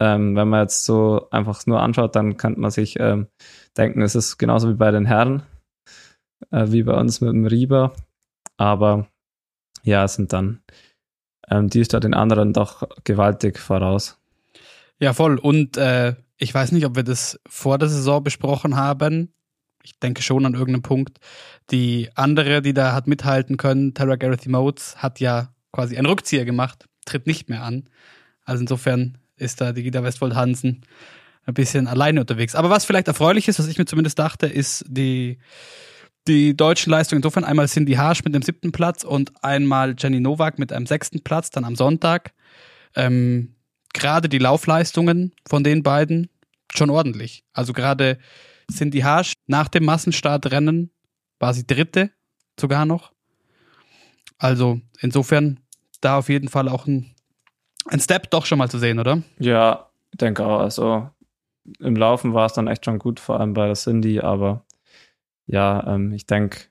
[0.01, 3.29] ähm, wenn man jetzt so einfach nur anschaut, dann könnte man sich ähm,
[3.77, 5.43] denken, es ist genauso wie bei den Herren,
[6.51, 7.93] äh, wie bei uns mit dem Rieber.
[8.57, 9.09] Aber
[9.83, 10.63] ja, es sind dann
[11.51, 14.19] ähm, die ist da den anderen doch gewaltig voraus.
[14.99, 15.39] Ja, voll.
[15.39, 19.33] Und äh, ich weiß nicht, ob wir das vor der Saison besprochen haben.
[19.83, 21.19] Ich denke schon an irgendeinem Punkt.
[21.71, 26.45] Die andere, die da hat mithalten können, Tara Gareth Motes, hat ja quasi einen Rückzieher
[26.45, 27.89] gemacht, tritt nicht mehr an.
[28.45, 30.83] Also insofern ist da die Gita Westfold Hansen
[31.47, 32.55] ein bisschen alleine unterwegs.
[32.55, 35.39] Aber was vielleicht erfreulich ist, was ich mir zumindest dachte, ist die,
[36.31, 37.19] die deutschen Leistungen.
[37.19, 41.23] Insofern einmal Cindy Harsch mit dem siebten Platz und einmal Jenny Nowak mit einem sechsten
[41.23, 42.33] Platz, dann am Sonntag.
[42.95, 43.57] Ähm,
[43.93, 46.31] gerade die Laufleistungen von den beiden
[46.73, 47.45] schon ordentlich.
[47.53, 48.19] Also gerade
[48.73, 50.91] Cindy Harsch nach dem Massenstartrennen
[51.41, 52.11] war sie dritte
[52.59, 53.13] sogar noch.
[54.39, 55.61] Also insofern
[56.01, 57.15] da auf jeden Fall auch ein
[57.87, 59.23] ein Step doch schon mal zu sehen, oder?
[59.39, 60.61] Ja, ich denke auch.
[60.61, 61.09] Also
[61.79, 64.65] im Laufen war es dann echt schon gut, vor allem bei der Cindy, aber
[65.51, 66.67] ja, ähm, ich denke,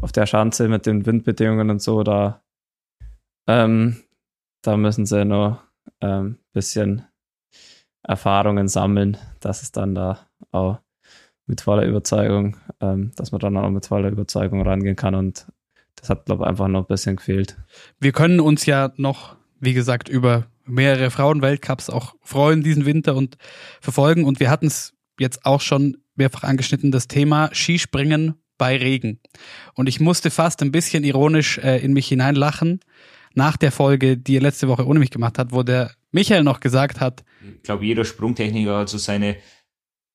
[0.00, 2.42] auf der Schanze mit den Windbedingungen und so, da,
[3.46, 4.02] ähm,
[4.62, 5.62] da müssen sie noch
[6.00, 7.04] ein ähm, bisschen
[8.02, 10.78] Erfahrungen sammeln, dass es dann da auch
[11.46, 15.46] mit voller Überzeugung, ähm, dass man dann auch mit voller Überzeugung rangehen kann und
[15.96, 17.56] das hat, glaube ich, einfach noch ein bisschen gefehlt.
[17.98, 23.36] Wir können uns ja noch, wie gesagt, über mehrere Frauenweltcups auch freuen diesen Winter und
[23.80, 24.24] verfolgen.
[24.24, 29.20] Und wir hatten es jetzt auch schon mehrfach angeschnitten, das Thema Skispringen bei Regen.
[29.74, 32.80] Und ich musste fast ein bisschen ironisch äh, in mich hineinlachen
[33.34, 36.60] nach der Folge, die er letzte Woche ohne mich gemacht hat, wo der Michael noch
[36.60, 37.24] gesagt hat.
[37.56, 39.36] Ich glaube, jeder Sprungtechniker hat so seine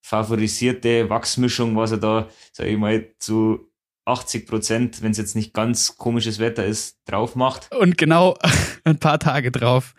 [0.01, 3.71] favorisierte Wachsmischung, was er da, sag ich mal, zu
[4.05, 7.73] 80 Prozent, wenn es jetzt nicht ganz komisches Wetter ist, drauf macht.
[7.73, 8.37] Und genau
[8.83, 9.93] ein paar Tage drauf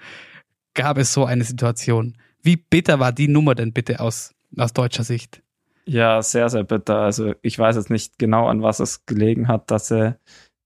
[0.74, 2.18] gab es so eine Situation.
[2.42, 5.42] Wie bitter war die Nummer denn bitte aus, aus deutscher Sicht?
[5.86, 6.98] Ja, sehr, sehr bitter.
[7.00, 10.16] Also ich weiß jetzt nicht genau, an was es gelegen hat, dass sie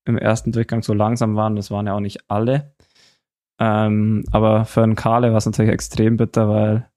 [0.04, 1.56] im ersten Durchgang so langsam waren.
[1.56, 2.72] Das waren ja auch nicht alle.
[3.60, 6.88] Ähm, aber für einen Kale war es natürlich extrem bitter, weil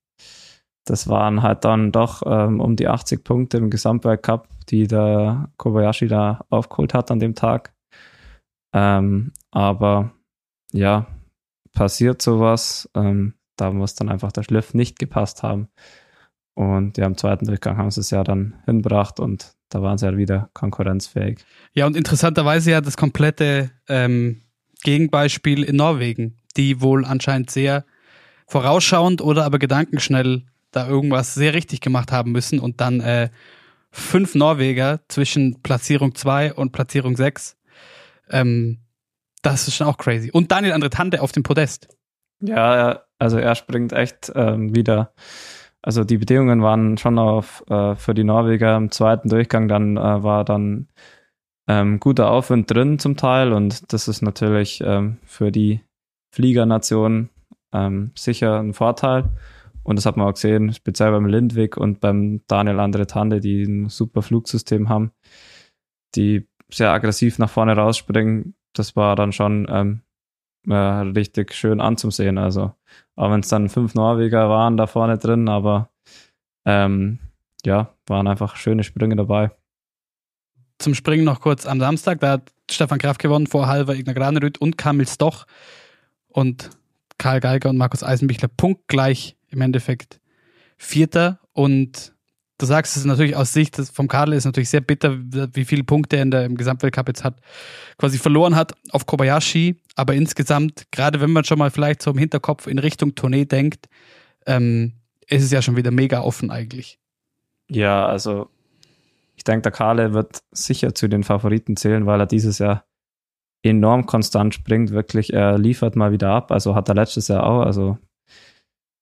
[0.85, 6.07] das waren halt dann doch ähm, um die 80 Punkte im Gesamtweltcup, die der Kobayashi
[6.07, 7.73] da aufgeholt hat an dem Tag.
[8.73, 10.11] Ähm, aber
[10.71, 11.07] ja,
[11.73, 12.89] passiert sowas.
[12.95, 15.67] Ähm, da muss dann einfach der Schliff nicht gepasst haben.
[16.53, 20.05] Und ja, im zweiten Durchgang haben sie es ja dann hinbracht und da waren sie
[20.05, 21.39] ja wieder konkurrenzfähig.
[21.73, 24.41] Ja, und interessanterweise ja das komplette ähm,
[24.83, 27.85] Gegenbeispiel in Norwegen, die wohl anscheinend sehr
[28.47, 33.29] vorausschauend oder aber gedankenschnell da irgendwas sehr richtig gemacht haben müssen und dann äh,
[33.91, 37.57] fünf Norweger zwischen Platzierung 2 und Platzierung 6.
[38.29, 38.79] Ähm,
[39.41, 40.31] das ist schon auch crazy.
[40.31, 41.87] Und Daniel Andre Tante auf dem Podest.
[42.41, 45.13] Ja, also er springt echt ähm, wieder
[45.81, 50.23] also die Bedingungen waren schon auf äh, für die Norweger im zweiten Durchgang, dann äh,
[50.23, 50.87] war dann
[51.67, 55.81] ähm, guter Aufwind drin zum Teil und das ist natürlich ähm, für die
[56.33, 57.29] Fliegernation
[57.73, 59.29] ähm, sicher ein Vorteil.
[59.83, 63.89] Und das hat man auch gesehen, speziell beim Lindwig und beim Daniel Andretande, die ein
[63.89, 65.11] super Flugsystem haben,
[66.15, 68.53] die sehr aggressiv nach vorne rausspringen.
[68.73, 70.01] Das war dann schon ähm,
[70.67, 72.37] äh, richtig schön anzusehen.
[72.37, 72.73] Also,
[73.15, 75.89] auch wenn es dann fünf Norweger waren da vorne drin, aber
[76.65, 77.19] ähm,
[77.65, 79.51] ja, waren einfach schöne Sprünge dabei.
[80.79, 84.59] Zum Springen noch kurz am Samstag, da hat Stefan Kraft gewonnen vor Halver Ignar Granerüt
[84.59, 85.45] und Kamil Stoch.
[86.27, 86.69] Und
[87.17, 90.19] Karl Geiger und Markus Eisenbichler punktgleich im Endeffekt
[90.77, 91.39] Vierter.
[91.53, 92.15] Und
[92.61, 96.17] du sagst es natürlich aus Sicht vom Kadel ist natürlich sehr bitter, wie viele Punkte
[96.17, 97.39] er in der, im Gesamtweltcup jetzt hat,
[97.97, 99.81] quasi verloren hat auf Kobayashi.
[99.95, 103.89] Aber insgesamt, gerade wenn man schon mal vielleicht so im Hinterkopf in Richtung Tournee denkt,
[104.45, 104.93] ähm,
[105.27, 106.99] ist es ja schon wieder mega offen eigentlich.
[107.69, 108.49] Ja, also
[109.35, 112.85] ich denke, der Kale wird sicher zu den Favoriten zählen, weil er dieses Jahr
[113.63, 114.91] enorm konstant springt.
[114.91, 116.51] Wirklich, er liefert mal wieder ab.
[116.51, 117.61] Also hat er letztes Jahr auch.
[117.61, 117.97] Also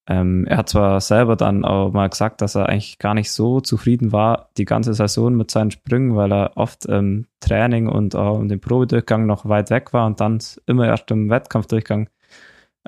[0.10, 3.62] ähm, er hat zwar selber dann auch mal gesagt, dass er eigentlich gar nicht so
[3.62, 8.40] zufrieden war die ganze Saison mit seinen Sprüngen, weil er oft im Training und auch
[8.40, 12.10] im Probedurchgang noch weit weg war und dann immer erst im Wettkampfdurchgang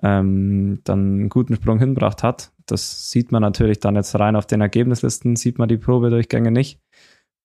[0.01, 2.53] ähm, dann einen guten Sprung hinbracht hat.
[2.65, 6.79] Das sieht man natürlich dann jetzt rein auf den Ergebnislisten, sieht man die Probedurchgänge nicht.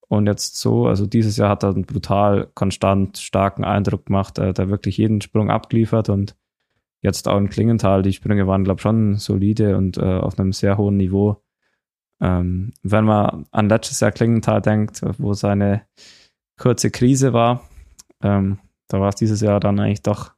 [0.09, 4.55] Und jetzt so, also dieses Jahr hat er einen brutal konstant starken Eindruck gemacht, äh,
[4.55, 6.35] der wirklich jeden Sprung abgeliefert und
[7.07, 10.53] jetzt auch in Klingenthal, die Sprünge waren, glaube ich, schon solide und äh, auf einem
[10.53, 11.43] sehr hohen Niveau.
[12.21, 15.87] Ähm, wenn man an letztes Jahr Klingenthal denkt, wo seine
[16.59, 17.69] kurze Krise war,
[18.23, 20.33] ähm, da war es dieses Jahr dann eigentlich doch,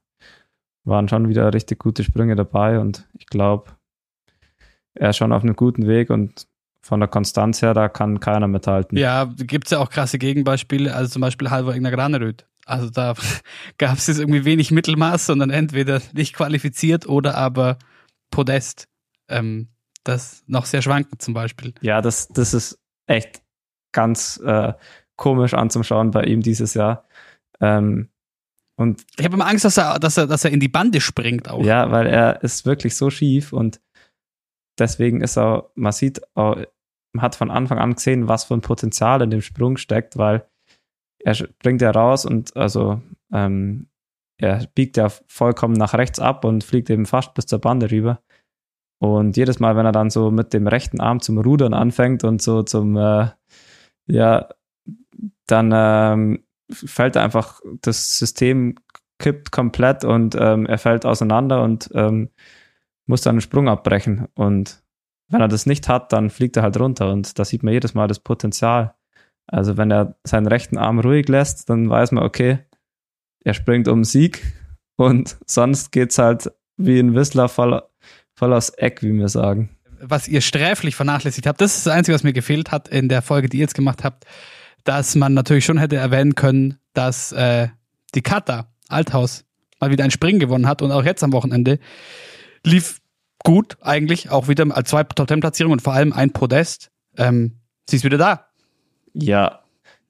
[0.85, 3.71] waren schon wieder richtig gute Sprünge dabei und ich glaube,
[4.93, 6.47] er ist schon auf einem guten Weg und
[6.81, 8.97] von der Konstanz her, da kann keiner mithalten.
[8.97, 12.45] Ja, gibt es ja auch krasse Gegenbeispiele, also zum Beispiel Halvor Ignar Graneröd.
[12.65, 13.15] Also da
[13.77, 17.77] gab es jetzt irgendwie wenig Mittelmaß, sondern entweder nicht qualifiziert oder aber
[18.31, 18.87] Podest.
[19.27, 19.69] Ähm,
[20.03, 21.73] das noch sehr schwankend zum Beispiel.
[21.81, 23.41] Ja, das, das ist echt
[23.91, 24.73] ganz äh,
[25.15, 27.05] komisch anzuschauen bei ihm dieses Jahr.
[27.59, 28.09] Ähm,
[28.75, 31.49] und ich habe immer Angst, dass er, dass, er, dass er in die Bande springt
[31.49, 31.63] auch.
[31.63, 33.81] Ja, weil er ist wirklich so schief und
[34.79, 36.55] deswegen ist er, man sieht, auch,
[37.11, 40.47] man hat von Anfang an gesehen, was für ein Potenzial in dem Sprung steckt, weil
[41.19, 43.01] er springt ja raus und also
[43.31, 43.87] ähm,
[44.37, 48.21] er biegt ja vollkommen nach rechts ab und fliegt eben fast bis zur Bande rüber.
[48.99, 52.41] Und jedes Mal, wenn er dann so mit dem rechten Arm zum Rudern anfängt und
[52.41, 53.29] so zum, äh,
[54.07, 54.49] ja,
[55.47, 58.75] dann ähm, fällt er einfach, das System
[59.19, 62.29] kippt komplett und ähm, er fällt auseinander und ähm,
[63.05, 64.27] muss dann einen Sprung abbrechen.
[64.35, 64.83] Und
[65.29, 67.11] wenn er das nicht hat, dann fliegt er halt runter.
[67.11, 68.95] Und da sieht man jedes Mal das Potenzial.
[69.51, 72.59] Also wenn er seinen rechten Arm ruhig lässt, dann weiß man, okay,
[73.43, 74.41] er springt um Sieg
[74.95, 77.81] und sonst geht's halt wie ein Whistler voll,
[78.35, 79.69] voll aufs Eck, wie wir sagen.
[80.01, 83.21] was ihr sträflich vernachlässigt habt, das ist das Einzige, was mir gefehlt hat in der
[83.21, 84.25] Folge, die ihr jetzt gemacht habt,
[84.83, 87.67] dass man natürlich schon hätte erwähnen können, dass äh,
[88.15, 89.45] die Kata Althaus
[89.79, 91.79] mal wieder ein Springen gewonnen hat und auch jetzt am Wochenende
[92.65, 92.99] lief
[93.43, 96.91] gut eigentlich, auch wieder zwei Top-10-Platzierungen und vor allem ein Podest.
[97.17, 97.59] Ähm,
[97.89, 98.48] sie ist wieder da.
[99.13, 99.63] Ja,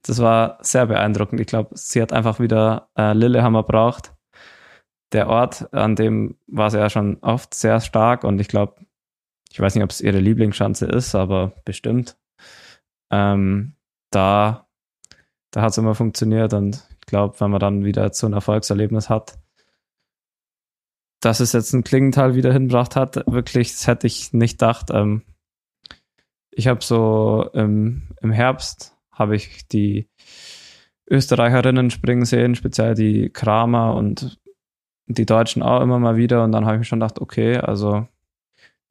[0.04, 1.42] das war sehr beeindruckend.
[1.42, 4.14] Ich glaube, sie hat einfach wieder äh, Lillehammer braucht.
[5.12, 8.76] Der Ort, an dem war sie ja schon oft sehr stark und ich glaube,
[9.52, 12.18] ich weiß nicht, ob es ihre Lieblingsschanze ist, aber bestimmt.
[13.12, 13.74] Ähm,
[14.12, 14.68] da,
[15.52, 19.10] da hat es immer funktioniert und ich glaube, wenn man dann wieder so ein Erfolgserlebnis
[19.10, 19.40] hat,
[21.22, 24.90] dass es jetzt ein Klingenthal wieder hinbracht hat, wirklich, das hätte ich nicht gedacht.
[24.92, 25.24] Ähm,
[26.60, 30.10] ich habe so im, im Herbst habe ich die
[31.10, 34.42] Österreicherinnen springen sehen, speziell die Kramer und
[35.08, 36.44] die Deutschen auch immer mal wieder.
[36.44, 38.06] Und dann habe ich mir schon gedacht, okay, also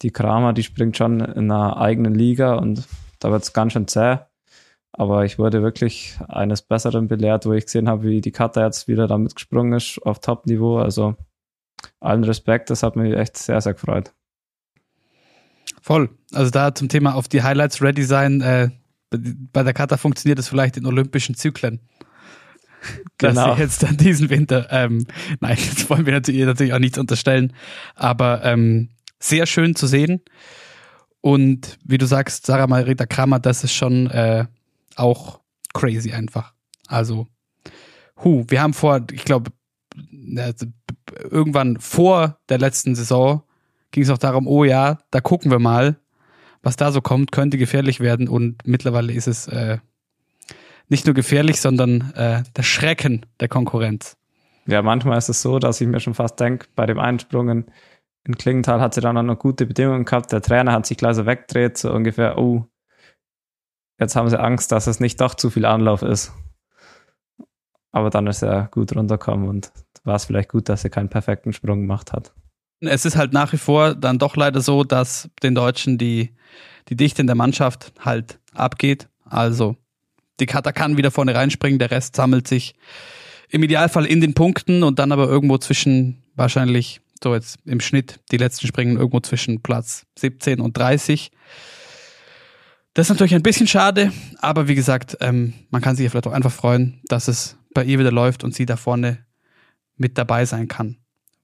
[0.00, 2.88] die Kramer, die springt schon in einer eigenen Liga und
[3.20, 4.16] da wird es ganz schön zäh.
[4.92, 8.88] Aber ich wurde wirklich eines Besseren belehrt, wo ich gesehen habe, wie die Kata jetzt
[8.88, 10.78] wieder damit gesprungen ist auf Top-Niveau.
[10.78, 11.16] Also
[12.00, 14.14] allen Respekt, das hat mich echt sehr, sehr gefreut.
[15.88, 16.10] Voll.
[16.34, 18.42] Also da zum Thema auf die Highlights ready sein.
[18.42, 18.68] Äh,
[19.10, 21.80] bei der Kata funktioniert es vielleicht in olympischen Zyklen.
[23.18, 23.48] Genau.
[23.48, 25.04] Dass sie jetzt dann diesen Winter, ähm,
[25.40, 27.52] nein, jetzt wollen wir natürlich, natürlich auch nichts unterstellen,
[27.96, 30.20] aber ähm, sehr schön zu sehen.
[31.20, 34.46] Und wie du sagst, Sarah Marita Kramer, das ist schon äh,
[34.94, 35.40] auch
[35.74, 36.52] crazy einfach.
[36.86, 37.26] Also,
[38.22, 39.50] hu, wir haben vor, ich glaube,
[41.28, 43.42] irgendwann vor der letzten Saison
[43.90, 45.96] ging es auch darum, oh ja, da gucken wir mal,
[46.62, 49.78] was da so kommt, könnte gefährlich werden und mittlerweile ist es äh,
[50.88, 54.16] nicht nur gefährlich, sondern äh, der Schrecken der Konkurrenz.
[54.66, 57.66] Ja, manchmal ist es so, dass ich mir schon fast denke, bei dem Einsprungen
[58.24, 60.32] in Klingenthal hat sie dann auch noch gute Bedingungen gehabt.
[60.32, 62.66] Der Trainer hat sich gleich so weggedreht, so ungefähr, oh,
[63.98, 66.32] jetzt haben sie Angst, dass es nicht doch zu viel Anlauf ist.
[67.90, 69.72] Aber dann ist er gut runtergekommen und
[70.04, 72.34] war es vielleicht gut, dass er keinen perfekten Sprung gemacht hat.
[72.80, 76.34] Es ist halt nach wie vor dann doch leider so, dass den Deutschen die,
[76.88, 79.08] die Dichte in der Mannschaft halt abgeht.
[79.24, 79.76] Also
[80.40, 82.74] die Kata kann wieder vorne reinspringen, der Rest sammelt sich
[83.50, 88.20] im Idealfall in den Punkten und dann aber irgendwo zwischen wahrscheinlich so jetzt im Schnitt,
[88.30, 91.32] die letzten springen irgendwo zwischen Platz 17 und 30.
[92.94, 96.26] Das ist natürlich ein bisschen schade, aber wie gesagt, ähm, man kann sich ja vielleicht
[96.26, 99.24] auch einfach freuen, dass es bei ihr wieder läuft und sie da vorne
[99.96, 100.96] mit dabei sein kann.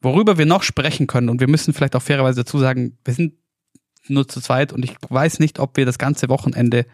[0.04, 3.34] Worüber wir noch sprechen können, und wir müssen vielleicht auch fairerweise dazu sagen, wir sind
[4.06, 6.86] nur zu zweit und ich weiß nicht, ob wir das ganze Wochenende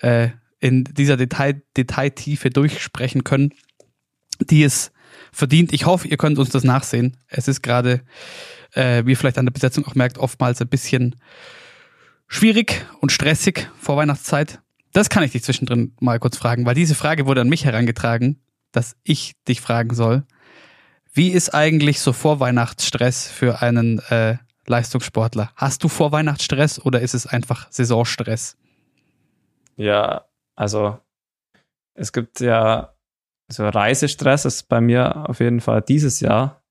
[0.00, 3.52] äh, in dieser Detail, Detailtiefe durchsprechen können,
[4.40, 4.92] die es
[5.30, 5.72] verdient.
[5.72, 7.18] Ich hoffe, ihr könnt uns das nachsehen.
[7.28, 8.00] Es ist gerade,
[8.72, 11.16] äh, wie ihr vielleicht an der Besetzung auch merkt, oftmals ein bisschen
[12.28, 14.60] schwierig und stressig vor Weihnachtszeit.
[14.92, 18.40] Das kann ich dich zwischendrin mal kurz fragen, weil diese Frage wurde an mich herangetragen,
[18.72, 20.24] dass ich dich fragen soll.
[21.16, 25.52] Wie ist eigentlich so Vorweihnachtsstress für einen äh, Leistungssportler?
[25.54, 28.56] Hast du Vorweihnachtsstress oder ist es einfach Saisonstress?
[29.76, 30.24] Ja,
[30.56, 30.98] also
[31.94, 32.94] es gibt ja
[33.46, 36.64] so Reisestress ist bei mir auf jeden Fall dieses Jahr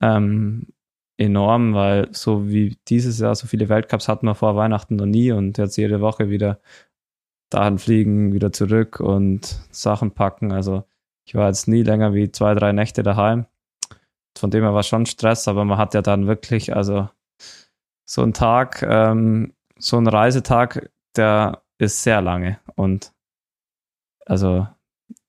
[0.00, 0.68] ähm,
[1.16, 5.32] enorm, weil so wie dieses Jahr so viele Weltcups hatten wir vor Weihnachten noch nie
[5.32, 6.60] und jetzt jede Woche wieder
[7.50, 10.52] dahin fliegen, wieder zurück und Sachen packen.
[10.52, 10.84] Also
[11.24, 13.46] ich war jetzt nie länger wie zwei, drei Nächte daheim
[14.38, 17.08] von dem her war schon Stress, aber man hat ja dann wirklich, also
[18.04, 23.12] so ein Tag, ähm, so ein Reisetag, der ist sehr lange und
[24.24, 24.66] also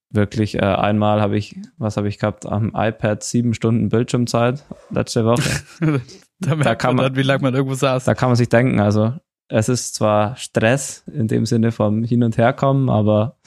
[0.10, 5.26] wirklich äh, einmal habe ich, was habe ich gehabt, am iPad sieben Stunden Bildschirmzeit letzte
[5.26, 5.62] Woche.
[6.39, 8.06] da, da kann man, dann, wie lange man irgendwo saß.
[8.06, 9.13] Da kann man sich denken, also
[9.50, 13.38] es ist zwar Stress in dem Sinne vom Hin- und Herkommen, aber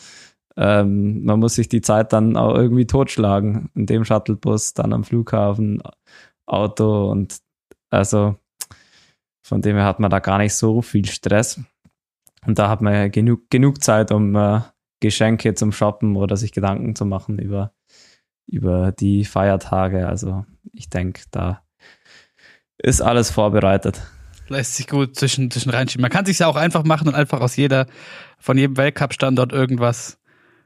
[0.57, 3.71] ähm, man muss sich die Zeit dann auch irgendwie totschlagen.
[3.75, 5.83] In dem Shuttlebus, dann am Flughafen,
[6.47, 7.39] Auto und
[7.91, 8.37] also
[9.43, 11.61] von dem her hat man da gar nicht so viel Stress.
[12.47, 14.61] Und da hat man ja genug, genug Zeit, um äh,
[15.01, 17.73] Geschenke zum Shoppen oder sich Gedanken zu machen über,
[18.47, 20.07] über die Feiertage.
[20.09, 21.63] Also ich denke, da
[22.79, 24.01] ist alles vorbereitet.
[24.49, 26.03] Lässt sich gut zwischen, zwischen reinschieben.
[26.03, 27.87] Man kann sich ja auch einfach machen und einfach aus jeder,
[28.39, 30.20] von jedem Weltcup-Standort irgendwas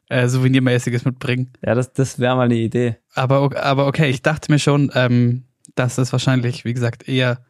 [0.08, 1.52] äh, Souvenirmäßiges mitbringen.
[1.64, 2.96] Ja, das, das wäre mal eine Idee.
[3.14, 7.44] Aber, aber okay, ich dachte mir schon, ähm, dass es wahrscheinlich, wie gesagt, eher,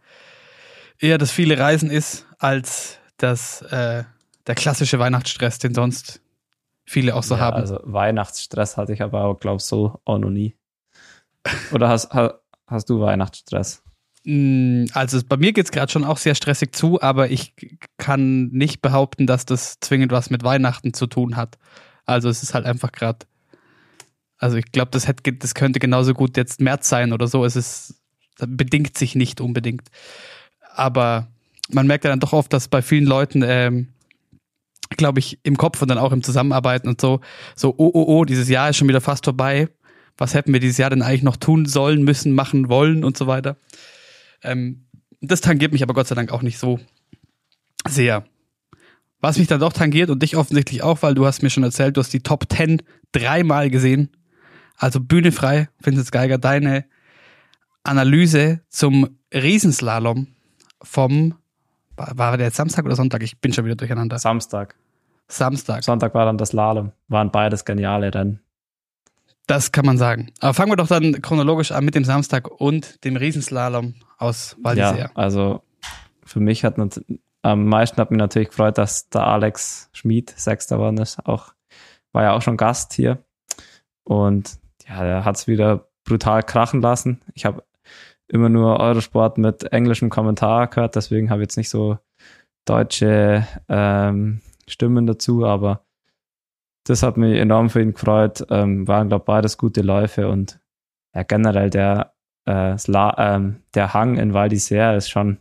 [0.99, 4.05] eher das viele Reisen ist, als das, äh,
[4.47, 6.21] der klassische Weihnachtsstress, den sonst
[6.85, 7.57] viele auch so ja, haben.
[7.57, 10.55] Also Weihnachtsstress hatte ich aber auch, glaube ich, so auch noch nie.
[11.73, 12.35] Oder hast, hast,
[12.67, 13.83] hast du Weihnachtsstress?
[14.25, 17.55] Mm, Also bei mir geht's gerade schon auch sehr stressig zu, aber ich
[17.99, 21.59] kann nicht behaupten, dass das zwingend was mit Weihnachten zu tun hat.
[22.07, 23.27] Also es ist halt einfach gerade.
[24.39, 27.45] Also ich glaube, das, hätte- das könnte genauso gut jetzt März sein oder so.
[27.45, 27.95] Es ist
[28.39, 29.89] bedingt sich nicht unbedingt.
[30.75, 31.29] Aber
[31.71, 33.89] man merkt ja dann doch oft, dass bei vielen Leuten, ähm,
[34.97, 37.21] glaube ich, im Kopf und dann auch im Zusammenarbeiten und so,
[37.55, 39.69] so, oh, oh, oh, dieses Jahr ist schon wieder fast vorbei.
[40.19, 43.27] Was hätten wir dieses Jahr denn eigentlich noch tun sollen, müssen, machen, wollen und so
[43.27, 43.57] weiter.
[44.43, 44.85] Ähm,
[45.21, 46.79] das tangiert mich aber Gott sei Dank auch nicht so
[47.89, 48.25] sehr.
[49.25, 51.97] Was mich dann doch tangiert und dich offensichtlich auch, weil du hast mir schon erzählt,
[51.97, 54.11] du hast die Top 10 dreimal gesehen.
[54.77, 56.85] Also Bühne frei, Vincent Geiger, deine
[57.85, 60.27] Analyse zum Riesenslalom
[60.83, 61.37] vom,
[61.97, 63.23] war der jetzt Samstag oder Sonntag?
[63.23, 64.19] Ich bin schon wieder durcheinander.
[64.19, 64.75] Samstag.
[65.27, 65.85] Samstag.
[65.85, 66.93] Sonntag war dann das Slalom.
[67.09, 68.41] Waren beides geniale Rennen.
[69.47, 70.33] Das kann man sagen.
[70.41, 74.77] Aber fangen wir doch dann chronologisch an mit dem Samstag und dem Riesenslalom aus Val
[74.77, 75.63] Ja, also
[76.27, 76.77] für mich hat
[77.45, 81.25] am meisten hat mich natürlich gefreut, dass der Alex Schmid Sechster geworden ist.
[81.27, 81.53] Auch,
[82.13, 83.23] war ja auch schon Gast hier.
[84.05, 87.21] Und ja, er hat es wieder brutal krachen lassen.
[87.35, 87.65] Ich habe
[88.29, 91.99] immer nur Eurosport mit englischem Kommentar gehört, deswegen habe ich jetzt nicht so
[92.65, 95.85] deutsche ähm, Stimmen dazu, aber
[96.87, 98.47] das hat mich enorm für ihn gefreut.
[98.51, 100.61] Ähm, waren, glaube beides gute Läufe und
[101.15, 102.15] ja, generell der,
[102.47, 105.39] äh, Sla ähm, der Hang in Val d'Isère ist schon,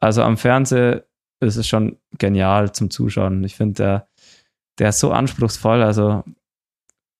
[0.00, 1.02] also am Fernsehen
[1.40, 3.44] ist es schon genial zum Zuschauen.
[3.44, 4.08] Ich finde, der,
[4.78, 5.82] der ist so anspruchsvoll.
[5.82, 6.24] Also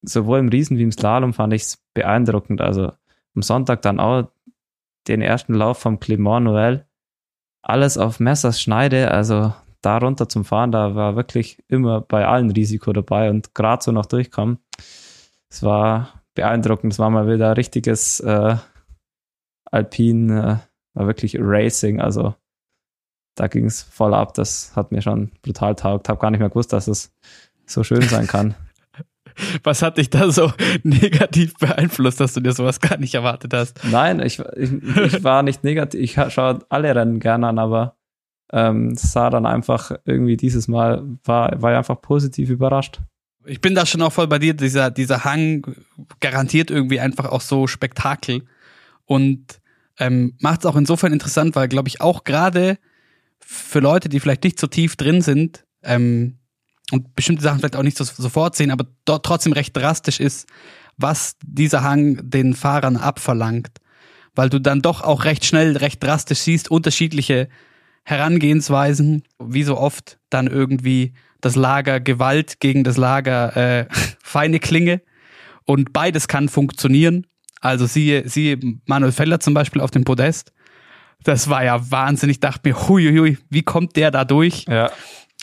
[0.02, 2.60] sowohl im Riesen wie im Slalom fand ich es beeindruckend.
[2.60, 2.92] Also
[3.34, 4.30] am Sonntag dann auch
[5.08, 6.86] den ersten Lauf vom Clément Noël.
[7.62, 12.50] Alles auf Messers Schneide, also da runter zum Fahren, da war wirklich immer bei allen
[12.50, 14.58] Risiko dabei und gerade so noch durchkommen.
[15.48, 16.92] Es war beeindruckend.
[16.92, 18.56] Es war mal wieder richtiges äh,
[19.70, 20.58] Alpin, äh,
[20.94, 22.00] war wirklich Racing.
[22.00, 22.34] Also
[23.36, 24.34] da ging es voll ab.
[24.34, 26.08] Das hat mir schon brutal taugt.
[26.08, 27.12] Habe gar nicht mehr gewusst, dass es
[27.66, 28.54] so schön sein kann.
[29.62, 33.80] Was hat dich da so negativ beeinflusst, dass du dir sowas gar nicht erwartet hast?
[33.84, 36.00] Nein, ich, ich, ich war nicht negativ.
[36.00, 37.96] Ich ha- schaue alle Rennen gerne an, aber
[38.52, 43.00] ähm, sah dann einfach irgendwie dieses Mal, war, war ich einfach positiv überrascht.
[43.44, 44.54] Ich bin da schon auch voll bei dir.
[44.54, 45.76] Dieser, dieser Hang
[46.20, 48.44] garantiert irgendwie einfach auch so Spektakel
[49.04, 49.60] und
[49.98, 52.78] ähm, macht es auch insofern interessant, weil, glaube ich, auch gerade
[53.46, 56.38] für Leute, die vielleicht nicht so tief drin sind ähm,
[56.90, 60.48] und bestimmte Sachen vielleicht auch nicht so, sofort sehen, aber dort trotzdem recht drastisch ist,
[60.96, 63.70] was dieser Hang den Fahrern abverlangt.
[64.34, 67.48] Weil du dann doch auch recht schnell, recht drastisch siehst, unterschiedliche
[68.04, 73.86] Herangehensweisen, wie so oft dann irgendwie das Lager Gewalt gegen das Lager äh,
[74.22, 75.02] feine Klinge.
[75.64, 77.26] Und beides kann funktionieren.
[77.60, 80.52] Also siehe, siehe Manuel Feller zum Beispiel auf dem Podest.
[81.22, 82.30] Das war ja Wahnsinn.
[82.30, 84.64] Ich dachte mir, hui, hui, wie kommt der da durch?
[84.68, 84.90] Ja.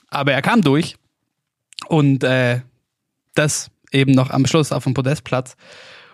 [0.09, 0.95] Aber er kam durch.
[1.87, 2.61] Und äh,
[3.35, 5.55] das eben noch am Schluss auf dem Podestplatz.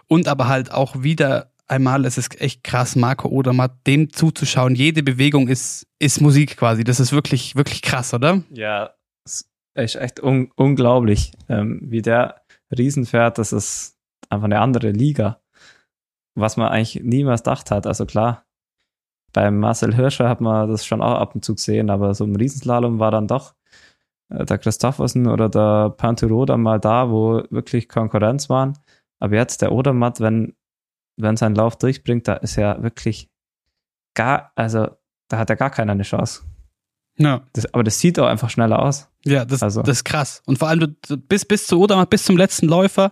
[0.07, 4.75] Und aber halt auch wieder einmal, es ist echt krass, Marco Odermatt, dem zuzuschauen.
[4.75, 6.83] Jede Bewegung ist, ist Musik quasi.
[6.83, 8.43] Das ist wirklich, wirklich krass, oder?
[8.51, 8.91] Ja,
[9.23, 12.41] es ist echt un unglaublich, ähm, wie der
[12.75, 13.37] Riesen fährt.
[13.37, 13.97] Das ist
[14.29, 15.39] einfach eine andere Liga,
[16.35, 17.85] was man eigentlich niemals gedacht hat.
[17.85, 18.45] Also klar,
[19.33, 22.35] beim Marcel Hirscher hat man das schon auch ab und zu gesehen, aber so im
[22.35, 23.53] Riesenslalom war dann doch
[24.29, 28.77] äh, der Christoffersen oder der Panturo dann mal da, wo wirklich Konkurrenz waren.
[29.19, 30.55] Aber jetzt der Odermatt, wenn,
[31.17, 33.29] wenn sein Lauf durchbringt, da ist er wirklich
[34.15, 34.87] gar, also
[35.27, 36.41] da hat er gar keiner eine Chance.
[37.17, 37.41] Ja.
[37.53, 39.09] Das, aber das sieht auch einfach schneller aus.
[39.25, 40.41] Ja, das, Also- das ist krass.
[40.45, 40.95] Und vor allem
[41.27, 43.11] bis, bis zu Odermatt, bis zum letzten Läufer,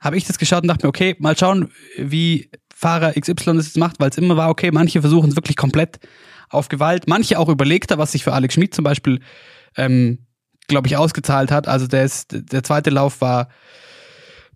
[0.00, 3.78] habe ich das geschaut und dachte mir, okay, mal schauen, wie Fahrer XY das jetzt
[3.78, 6.00] macht, weil es immer war, okay, manche versuchen es wirklich komplett
[6.48, 9.20] auf Gewalt, manche auch überlegter, was sich für Alex Schmid zum Beispiel,
[9.76, 10.18] ähm,
[10.68, 11.68] glaube ich, ausgezahlt hat.
[11.68, 13.48] Also der, ist, der zweite Lauf war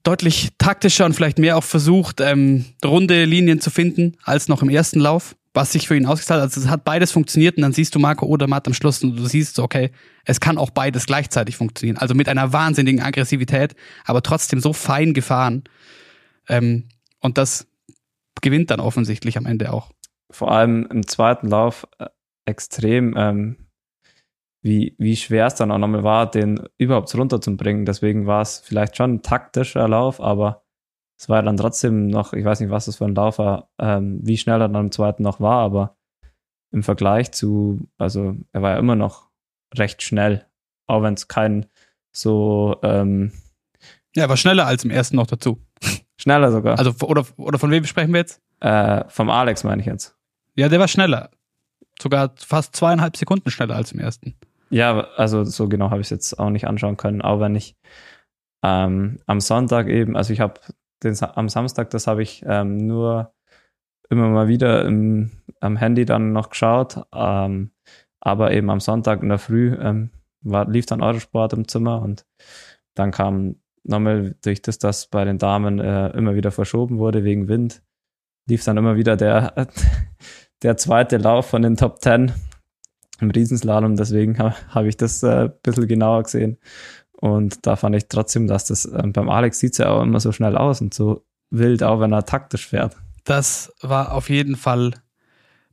[0.03, 4.71] deutlich taktischer und vielleicht mehr auch versucht, ähm, runde Linien zu finden, als noch im
[4.71, 6.49] ersten Lauf, was sich für ihn ausgezahlt hat.
[6.49, 9.27] Also es hat beides funktioniert und dann siehst du Marco Odermatt am Schluss und du
[9.27, 9.91] siehst so, okay,
[10.25, 11.99] es kann auch beides gleichzeitig funktionieren.
[11.99, 13.75] Also mit einer wahnsinnigen Aggressivität,
[14.05, 15.65] aber trotzdem so fein gefahren.
[16.49, 16.89] Ähm,
[17.21, 17.67] und das
[18.41, 19.91] gewinnt dann offensichtlich am Ende auch.
[20.31, 22.07] vor allem im zweiten Lauf äh,
[22.47, 23.69] extrem, ähm,
[24.63, 27.85] wie, wie schwer es dann auch nochmal war, den überhaupt runterzubringen.
[27.85, 30.65] Deswegen war es vielleicht schon ein taktischer Lauf, aber
[31.19, 34.21] es war dann trotzdem noch, ich weiß nicht, was das für ein Lauf war, ähm,
[34.23, 35.97] wie schnell er dann im zweiten noch war, aber
[36.73, 39.31] im Vergleich zu, also er war ja immer noch
[39.75, 40.47] recht schnell,
[40.87, 41.67] auch wenn es kein
[42.13, 43.33] so ähm,
[44.15, 45.59] Ja, war schneller als im ersten noch dazu.
[46.19, 46.79] Schneller sogar.
[46.79, 48.43] Also, oder, oder von wem sprechen wir jetzt?
[48.61, 50.17] Äh, vom Alex meine ich jetzt.
[50.55, 51.31] Ja, der war schneller.
[52.01, 54.35] Sogar fast zweieinhalb Sekunden schneller als im ersten.
[54.71, 57.77] Ja, also so genau habe ich es jetzt auch nicht anschauen können, auch wenn ich
[58.63, 60.61] ähm, am Sonntag eben, also ich habe
[61.35, 63.33] am Samstag, das habe ich ähm, nur
[64.11, 67.71] immer mal wieder im, am Handy dann noch geschaut, ähm,
[68.21, 70.11] aber eben am Sonntag in der Früh ähm,
[70.43, 72.27] war, lief dann Eurosport im Zimmer und
[72.95, 73.57] dann kam
[73.89, 77.83] nochmal durch das, dass bei den Damen äh, immer wieder verschoben wurde wegen Wind,
[78.49, 79.69] lief dann immer wieder der,
[80.63, 82.33] der zweite Lauf von den Top Ten
[83.21, 83.97] im Riesenslalom.
[83.97, 86.59] Deswegen habe hab ich das äh, ein bisschen genauer gesehen.
[87.13, 90.21] Und da fand ich trotzdem, dass das äh, beim Alex sieht es ja auch immer
[90.21, 92.97] so schnell aus und so wild, auch wenn er taktisch fährt.
[93.25, 94.95] Das war auf jeden Fall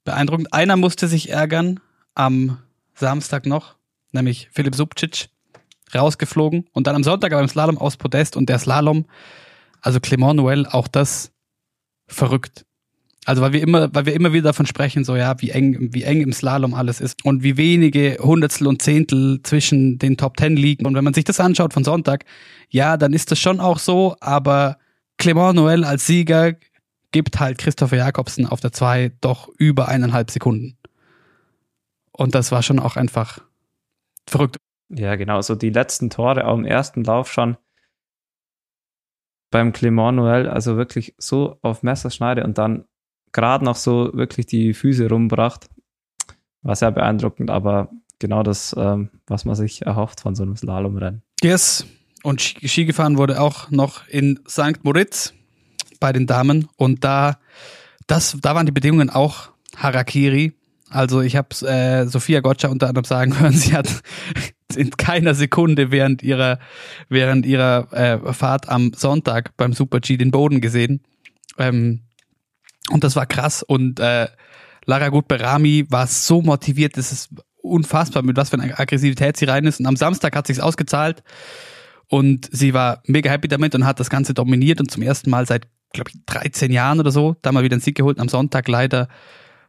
[0.03, 0.53] beeindruckend.
[0.53, 1.79] Einer musste sich ärgern
[2.13, 2.57] am
[2.95, 3.75] Samstag noch,
[4.11, 5.29] nämlich Philipp Subcic,
[5.93, 9.05] rausgeflogen und dann am Sonntag aber im Slalom aus Podest und der Slalom,
[9.81, 11.31] also Clement Noël, auch das
[12.07, 12.65] verrückt.
[13.25, 16.03] Also weil wir immer, weil wir immer wieder davon sprechen, so ja, wie eng, wie
[16.03, 20.55] eng im Slalom alles ist und wie wenige Hundertstel und Zehntel zwischen den Top Ten
[20.55, 20.85] liegen.
[20.85, 22.25] Und wenn man sich das anschaut von Sonntag,
[22.69, 24.77] ja, dann ist das schon auch so, aber
[25.17, 26.53] Clement Noël als Sieger
[27.11, 30.77] gibt halt Christopher Jakobsen auf der 2 doch über eineinhalb Sekunden.
[32.11, 33.39] Und das war schon auch einfach
[34.27, 34.57] verrückt.
[34.89, 37.57] Ja, genau, so die letzten Tore auch im ersten Lauf schon
[39.51, 42.85] beim Clement Noël, also wirklich so auf Messerschneide und dann
[43.31, 45.67] gerade noch so wirklich die Füße rumbracht.
[46.61, 51.21] War sehr beeindruckend, aber genau das, ähm, was man sich erhofft von so einem Slalomrennen.
[51.41, 51.85] Yes.
[52.23, 54.83] Und Ski gefahren wurde auch noch in St.
[54.83, 55.33] Moritz
[55.99, 56.67] bei den Damen.
[56.75, 57.37] Und da,
[58.07, 60.53] das, da waren die Bedingungen auch Harakiri.
[60.89, 64.01] Also ich habe äh, Sophia Gotcha unter anderem sagen hören, sie hat
[64.73, 66.59] in keiner Sekunde während ihrer
[67.09, 71.01] während ihrer äh, Fahrt am Sonntag beim Super G den Boden gesehen.
[71.57, 72.01] Ähm,
[72.91, 73.63] und das war krass.
[73.63, 74.27] Und äh,
[74.85, 77.29] Lara Gut Berami war so motiviert, das ist
[77.61, 79.79] unfassbar, mit was für einer Aggressivität sie rein ist.
[79.79, 81.23] Und am Samstag hat sich's ausgezahlt.
[82.07, 85.47] Und sie war mega happy damit und hat das Ganze dominiert und zum ersten Mal
[85.47, 88.17] seit, glaube ich, 13 Jahren oder so, da mal wieder einen Sieg geholt.
[88.17, 89.07] Und am Sonntag leider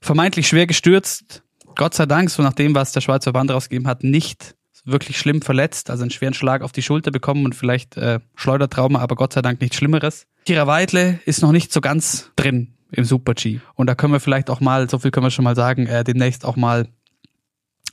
[0.02, 1.42] vermeintlich schwer gestürzt.
[1.76, 4.54] Gott sei Dank, so nach dem, was der Schweizer Band rausgegeben hat, nicht
[4.86, 9.00] wirklich schlimm verletzt, also einen schweren Schlag auf die Schulter bekommen und vielleicht äh, Schleudertrauma,
[9.00, 10.26] aber Gott sei Dank nichts Schlimmeres.
[10.46, 13.60] Kira Weidle ist noch nicht so ganz drin im Super G.
[13.74, 16.04] Und da können wir vielleicht auch mal, so viel können wir schon mal sagen, äh,
[16.04, 16.88] demnächst auch mal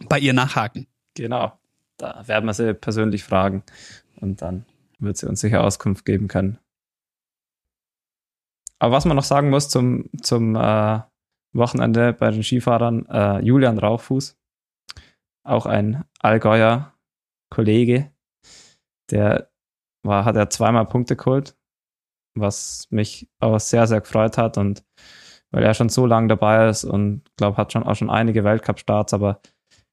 [0.07, 0.87] bei ihr nachhaken.
[1.15, 1.53] Genau.
[1.97, 3.63] Da werden wir sie persönlich fragen
[4.19, 4.65] und dann
[4.99, 6.59] wird sie uns sicher Auskunft geben können.
[8.79, 10.99] Aber was man noch sagen muss zum, zum äh,
[11.53, 14.35] Wochenende bei den Skifahrern, äh, Julian Rauchfuß,
[15.43, 16.93] auch ein Allgäuer
[17.49, 18.11] Kollege,
[19.11, 19.51] der
[20.03, 21.55] war, hat er zweimal Punkte geholt
[22.35, 24.83] was mich auch sehr, sehr gefreut hat und
[25.51, 29.13] weil er schon so lange dabei ist und glaube, hat schon auch schon einige Weltcup-Starts,
[29.13, 29.39] aber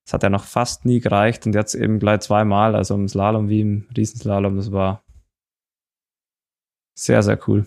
[0.07, 3.49] es hat ja noch fast nie gereicht und jetzt eben gleich zweimal, also im Slalom
[3.49, 5.05] wie im Riesenslalom, das war
[6.99, 7.67] sehr, sehr cool.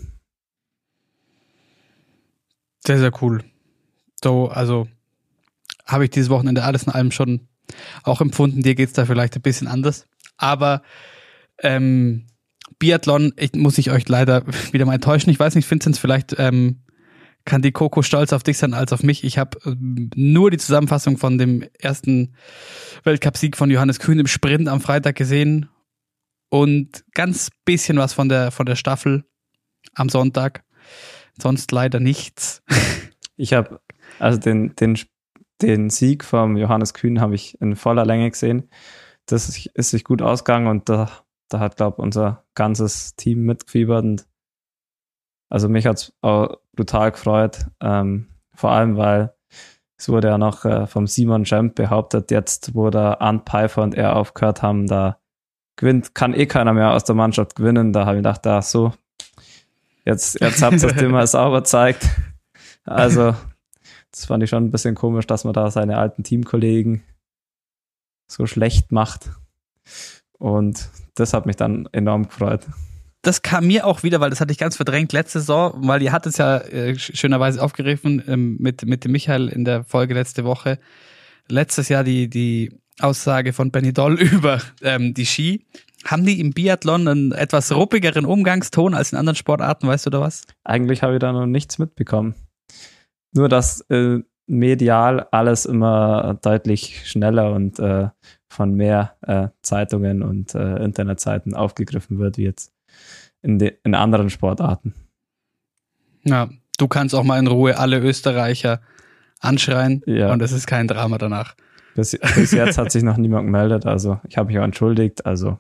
[2.85, 3.43] Sehr, sehr cool.
[4.21, 4.87] So, also
[5.85, 7.47] habe ich dieses Wochenende alles in allem schon
[8.03, 8.61] auch empfunden.
[8.61, 10.07] Dir geht's da vielleicht ein bisschen anders.
[10.37, 10.81] Aber
[11.61, 12.25] ähm,
[12.79, 15.29] Biathlon, ich, muss ich euch leider wieder mal enttäuschen.
[15.29, 16.83] Ich weiß nicht, Vincent, vielleicht ähm,
[17.45, 19.23] kann die Coco stolz auf dich sein als auf mich.
[19.23, 22.35] Ich habe ähm, nur die Zusammenfassung von dem ersten
[23.03, 25.69] Weltcupsieg von Johannes Kühn im Sprint am Freitag gesehen
[26.49, 29.25] und ganz bisschen was von der von der Staffel
[29.95, 30.63] am Sonntag.
[31.41, 32.61] Sonst leider nichts.
[33.35, 33.79] Ich habe
[34.19, 34.95] also den den
[35.63, 38.69] den Sieg vom Johannes Kühn habe ich in voller Länge gesehen.
[39.25, 41.09] Das ist sich gut ausgegangen und da
[41.53, 44.27] da hat, glaube ich, unser ganzes Team mitgefiebert und
[45.49, 47.67] also mich hat es auch brutal gefreut.
[47.79, 49.33] Ähm, vor allem, weil
[49.97, 53.93] es wurde ja noch äh, vom Simon Schemp behauptet, jetzt, wo der Ant Pfeiffer und
[53.93, 55.19] er aufgehört haben, da
[55.75, 57.93] gewinnt, kann eh keiner mehr aus der Mannschaft gewinnen.
[57.93, 58.93] Da habe ich gedacht, da so,
[60.05, 62.09] jetzt, jetzt habt ihr das Thema sauber gezeigt.
[62.83, 63.35] Also,
[64.13, 67.03] das fand ich schon ein bisschen komisch, dass man da seine alten Teamkollegen
[68.27, 69.31] so schlecht macht.
[70.37, 72.61] Und das hat mich dann enorm gefreut.
[73.23, 76.11] Das kam mir auch wieder, weil das hatte ich ganz verdrängt letzte Saison, weil ihr
[76.11, 80.43] hattet es ja äh, schönerweise aufgegriffen ähm, mit, mit dem Michael in der Folge letzte
[80.43, 80.77] Woche.
[81.47, 85.65] Letztes Jahr die, die Aussage von Benny Doll über ähm, die Ski.
[86.05, 90.19] Haben die im Biathlon einen etwas ruppigeren Umgangston als in anderen Sportarten, weißt du da
[90.19, 90.43] was?
[90.65, 92.35] Eigentlich habe ich da noch nichts mitbekommen.
[93.33, 98.09] Nur, dass äh, medial alles immer deutlich schneller und äh,
[98.47, 102.71] von mehr äh, Zeitungen und äh, Internetseiten aufgegriffen wird, wie jetzt
[103.41, 104.93] in, in anderen Sportarten.
[106.23, 108.81] Ja, Du kannst auch mal in Ruhe alle Österreicher
[109.39, 110.33] anschreien Ja.
[110.33, 111.55] und es ist kein Drama danach.
[111.95, 115.59] Bis, bis jetzt hat sich noch niemand gemeldet, also ich habe mich auch entschuldigt, also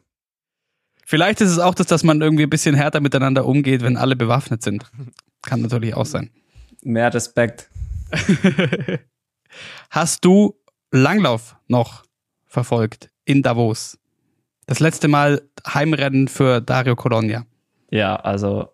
[1.05, 4.15] Vielleicht ist es auch das, dass man irgendwie ein bisschen härter miteinander umgeht, wenn alle
[4.15, 4.89] bewaffnet sind.
[5.43, 6.29] Kann natürlich auch sein.
[6.85, 7.69] Mehr Respekt.
[9.89, 10.55] Hast du
[10.91, 12.03] Langlauf noch
[12.45, 13.99] verfolgt in Davos?
[14.65, 17.45] Das letzte Mal Heimrennen für Dario Colonia.
[17.89, 18.69] Ja, also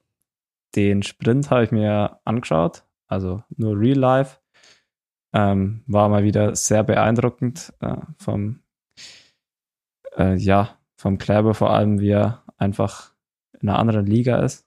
[0.75, 4.39] den Sprint habe ich mir angeschaut, also nur Real Life.
[5.33, 8.61] Ähm, war mal wieder sehr beeindruckend äh, vom,
[10.17, 13.13] äh, ja, vom Kleber vor allem, wie er einfach
[13.59, 14.65] in einer anderen Liga ist.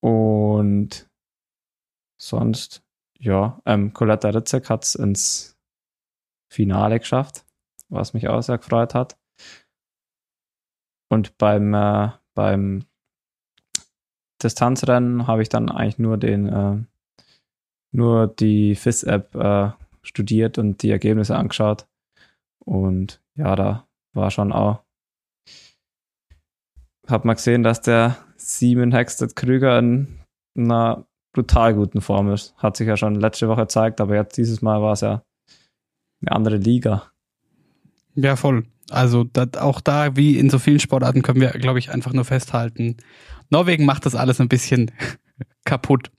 [0.00, 1.08] Und
[2.28, 2.82] sonst,
[3.18, 5.56] ja, ähm, Coletta Ritzek hat es ins
[6.50, 7.44] Finale geschafft,
[7.88, 9.18] was mich auch sehr gefreut hat.
[11.10, 12.86] Und beim, äh, beim
[14.42, 16.82] Distanzrennen habe ich dann eigentlich nur den, äh,
[17.92, 19.70] nur die FIS-App äh,
[20.02, 21.86] studiert und die Ergebnisse angeschaut.
[22.64, 24.82] Und ja, da war schon auch,
[27.06, 30.18] hat man gesehen, dass der Simon Hexted Krüger in
[30.56, 32.54] einer brutal guten Form ist.
[32.56, 35.22] Hat sich ja schon letzte Woche gezeigt, aber jetzt dieses Mal war es ja
[36.22, 37.10] eine andere Liga.
[38.14, 38.64] Ja, voll.
[38.90, 42.24] Also dat, auch da, wie in so vielen Sportarten, können wir, glaube ich, einfach nur
[42.24, 42.96] festhalten.
[43.50, 44.90] Norwegen macht das alles ein bisschen
[45.64, 46.10] kaputt.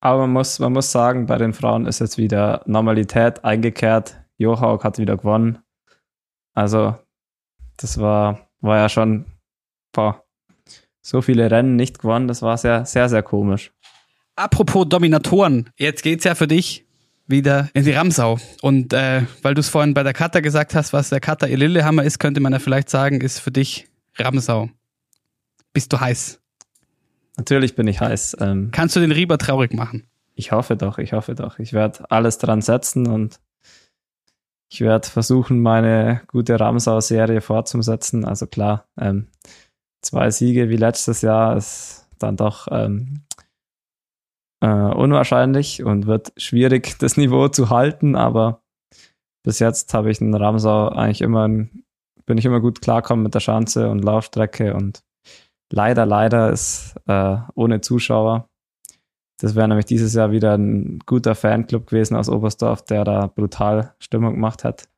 [0.00, 4.20] Aber man muss, man muss sagen, bei den Frauen ist jetzt wieder Normalität eingekehrt.
[4.36, 5.58] Johaug hat wieder gewonnen.
[6.54, 6.94] Also,
[7.76, 9.26] das war, war ja schon
[9.92, 10.24] boah,
[11.00, 12.28] so viele Rennen nicht gewonnen.
[12.28, 13.72] Das war sehr, sehr, sehr komisch.
[14.38, 16.86] Apropos Dominatoren, jetzt geht's ja für dich
[17.26, 18.38] wieder in die Ramsau.
[18.62, 21.56] Und äh, weil du es vorhin bei der Kata gesagt hast, was der Kata ihr
[21.56, 24.70] Lillehammer ist, könnte man ja vielleicht sagen, ist für dich Ramsau.
[25.72, 26.40] Bist du heiß?
[27.36, 28.36] Natürlich bin ich heiß.
[28.40, 30.04] Ähm, Kannst du den Rieber traurig machen?
[30.36, 31.58] ich hoffe doch, ich hoffe doch.
[31.58, 33.40] Ich werde alles dran setzen und
[34.68, 38.24] ich werde versuchen, meine gute Ramsau-Serie fortzusetzen.
[38.24, 39.26] Also klar, ähm,
[40.00, 43.22] zwei Siege wie letztes Jahr ist dann doch ähm,
[44.60, 48.62] äh, unwahrscheinlich und wird schwierig, das Niveau zu halten, aber
[49.44, 53.40] bis jetzt habe ich in Ramsau eigentlich immer, bin ich immer gut klarkommen mit der
[53.40, 55.02] Schanze und Laufstrecke und
[55.72, 58.48] leider, leider ist äh, ohne Zuschauer.
[59.40, 63.94] Das wäre nämlich dieses Jahr wieder ein guter Fanclub gewesen aus Oberstdorf, der da brutal
[64.00, 64.88] Stimmung gemacht hat.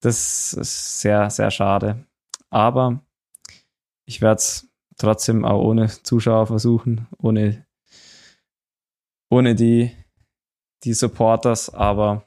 [0.00, 2.06] Das ist sehr, sehr schade.
[2.50, 3.00] Aber
[4.06, 7.66] ich werde es trotzdem auch ohne Zuschauer versuchen, ohne,
[9.34, 9.90] ohne die,
[10.84, 11.72] die Supporters.
[11.72, 12.24] Aber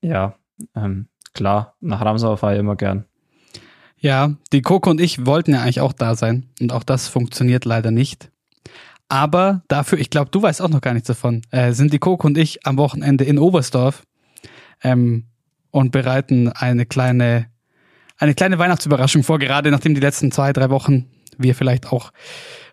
[0.00, 0.34] ja,
[0.76, 3.06] ähm, klar, nach Ramsau fahre ich immer gern.
[3.96, 6.50] Ja, die Coco und ich wollten ja eigentlich auch da sein.
[6.60, 8.30] Und auch das funktioniert leider nicht.
[9.08, 12.26] Aber dafür, ich glaube, du weißt auch noch gar nichts davon, äh, sind die Coco
[12.26, 14.02] und ich am Wochenende in Oberstdorf
[14.82, 15.26] ähm,
[15.70, 17.46] und bereiten eine kleine,
[18.18, 22.12] eine kleine Weihnachtsüberraschung vor, gerade nachdem die letzten zwei, drei Wochen wir vielleicht auch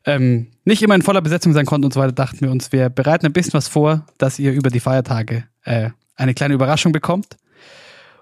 [0.06, 2.90] ähm, nicht immer in voller Besetzung sein konnten und so weiter, dachten wir uns, wir
[2.90, 7.38] bereiten ein bisschen was vor, dass ihr über die Feiertage äh, eine kleine Überraschung bekommt.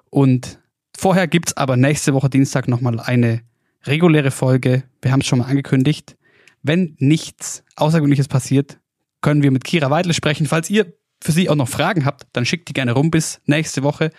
[0.09, 0.59] Und
[0.95, 3.41] vorher gibt's aber nächste Woche Dienstag nochmal eine
[3.86, 4.84] reguläre Folge.
[5.01, 6.17] Wir haben es schon mal angekündigt.
[6.63, 8.80] Wenn nichts Außergewöhnliches passiert,
[9.21, 10.47] können wir mit Kira Weidle sprechen.
[10.47, 13.84] Falls ihr für sie auch noch Fragen habt, dann schickt die gerne rum bis nächste
[13.84, 14.11] Woche.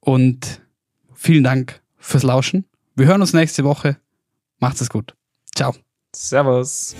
[0.00, 0.62] Und
[1.14, 2.64] vielen Dank fürs Lauschen.
[2.94, 3.98] Wir hören uns nächste Woche.
[4.58, 5.14] Macht's es gut.
[5.54, 5.74] Ciao.
[6.18, 6.96] Servus.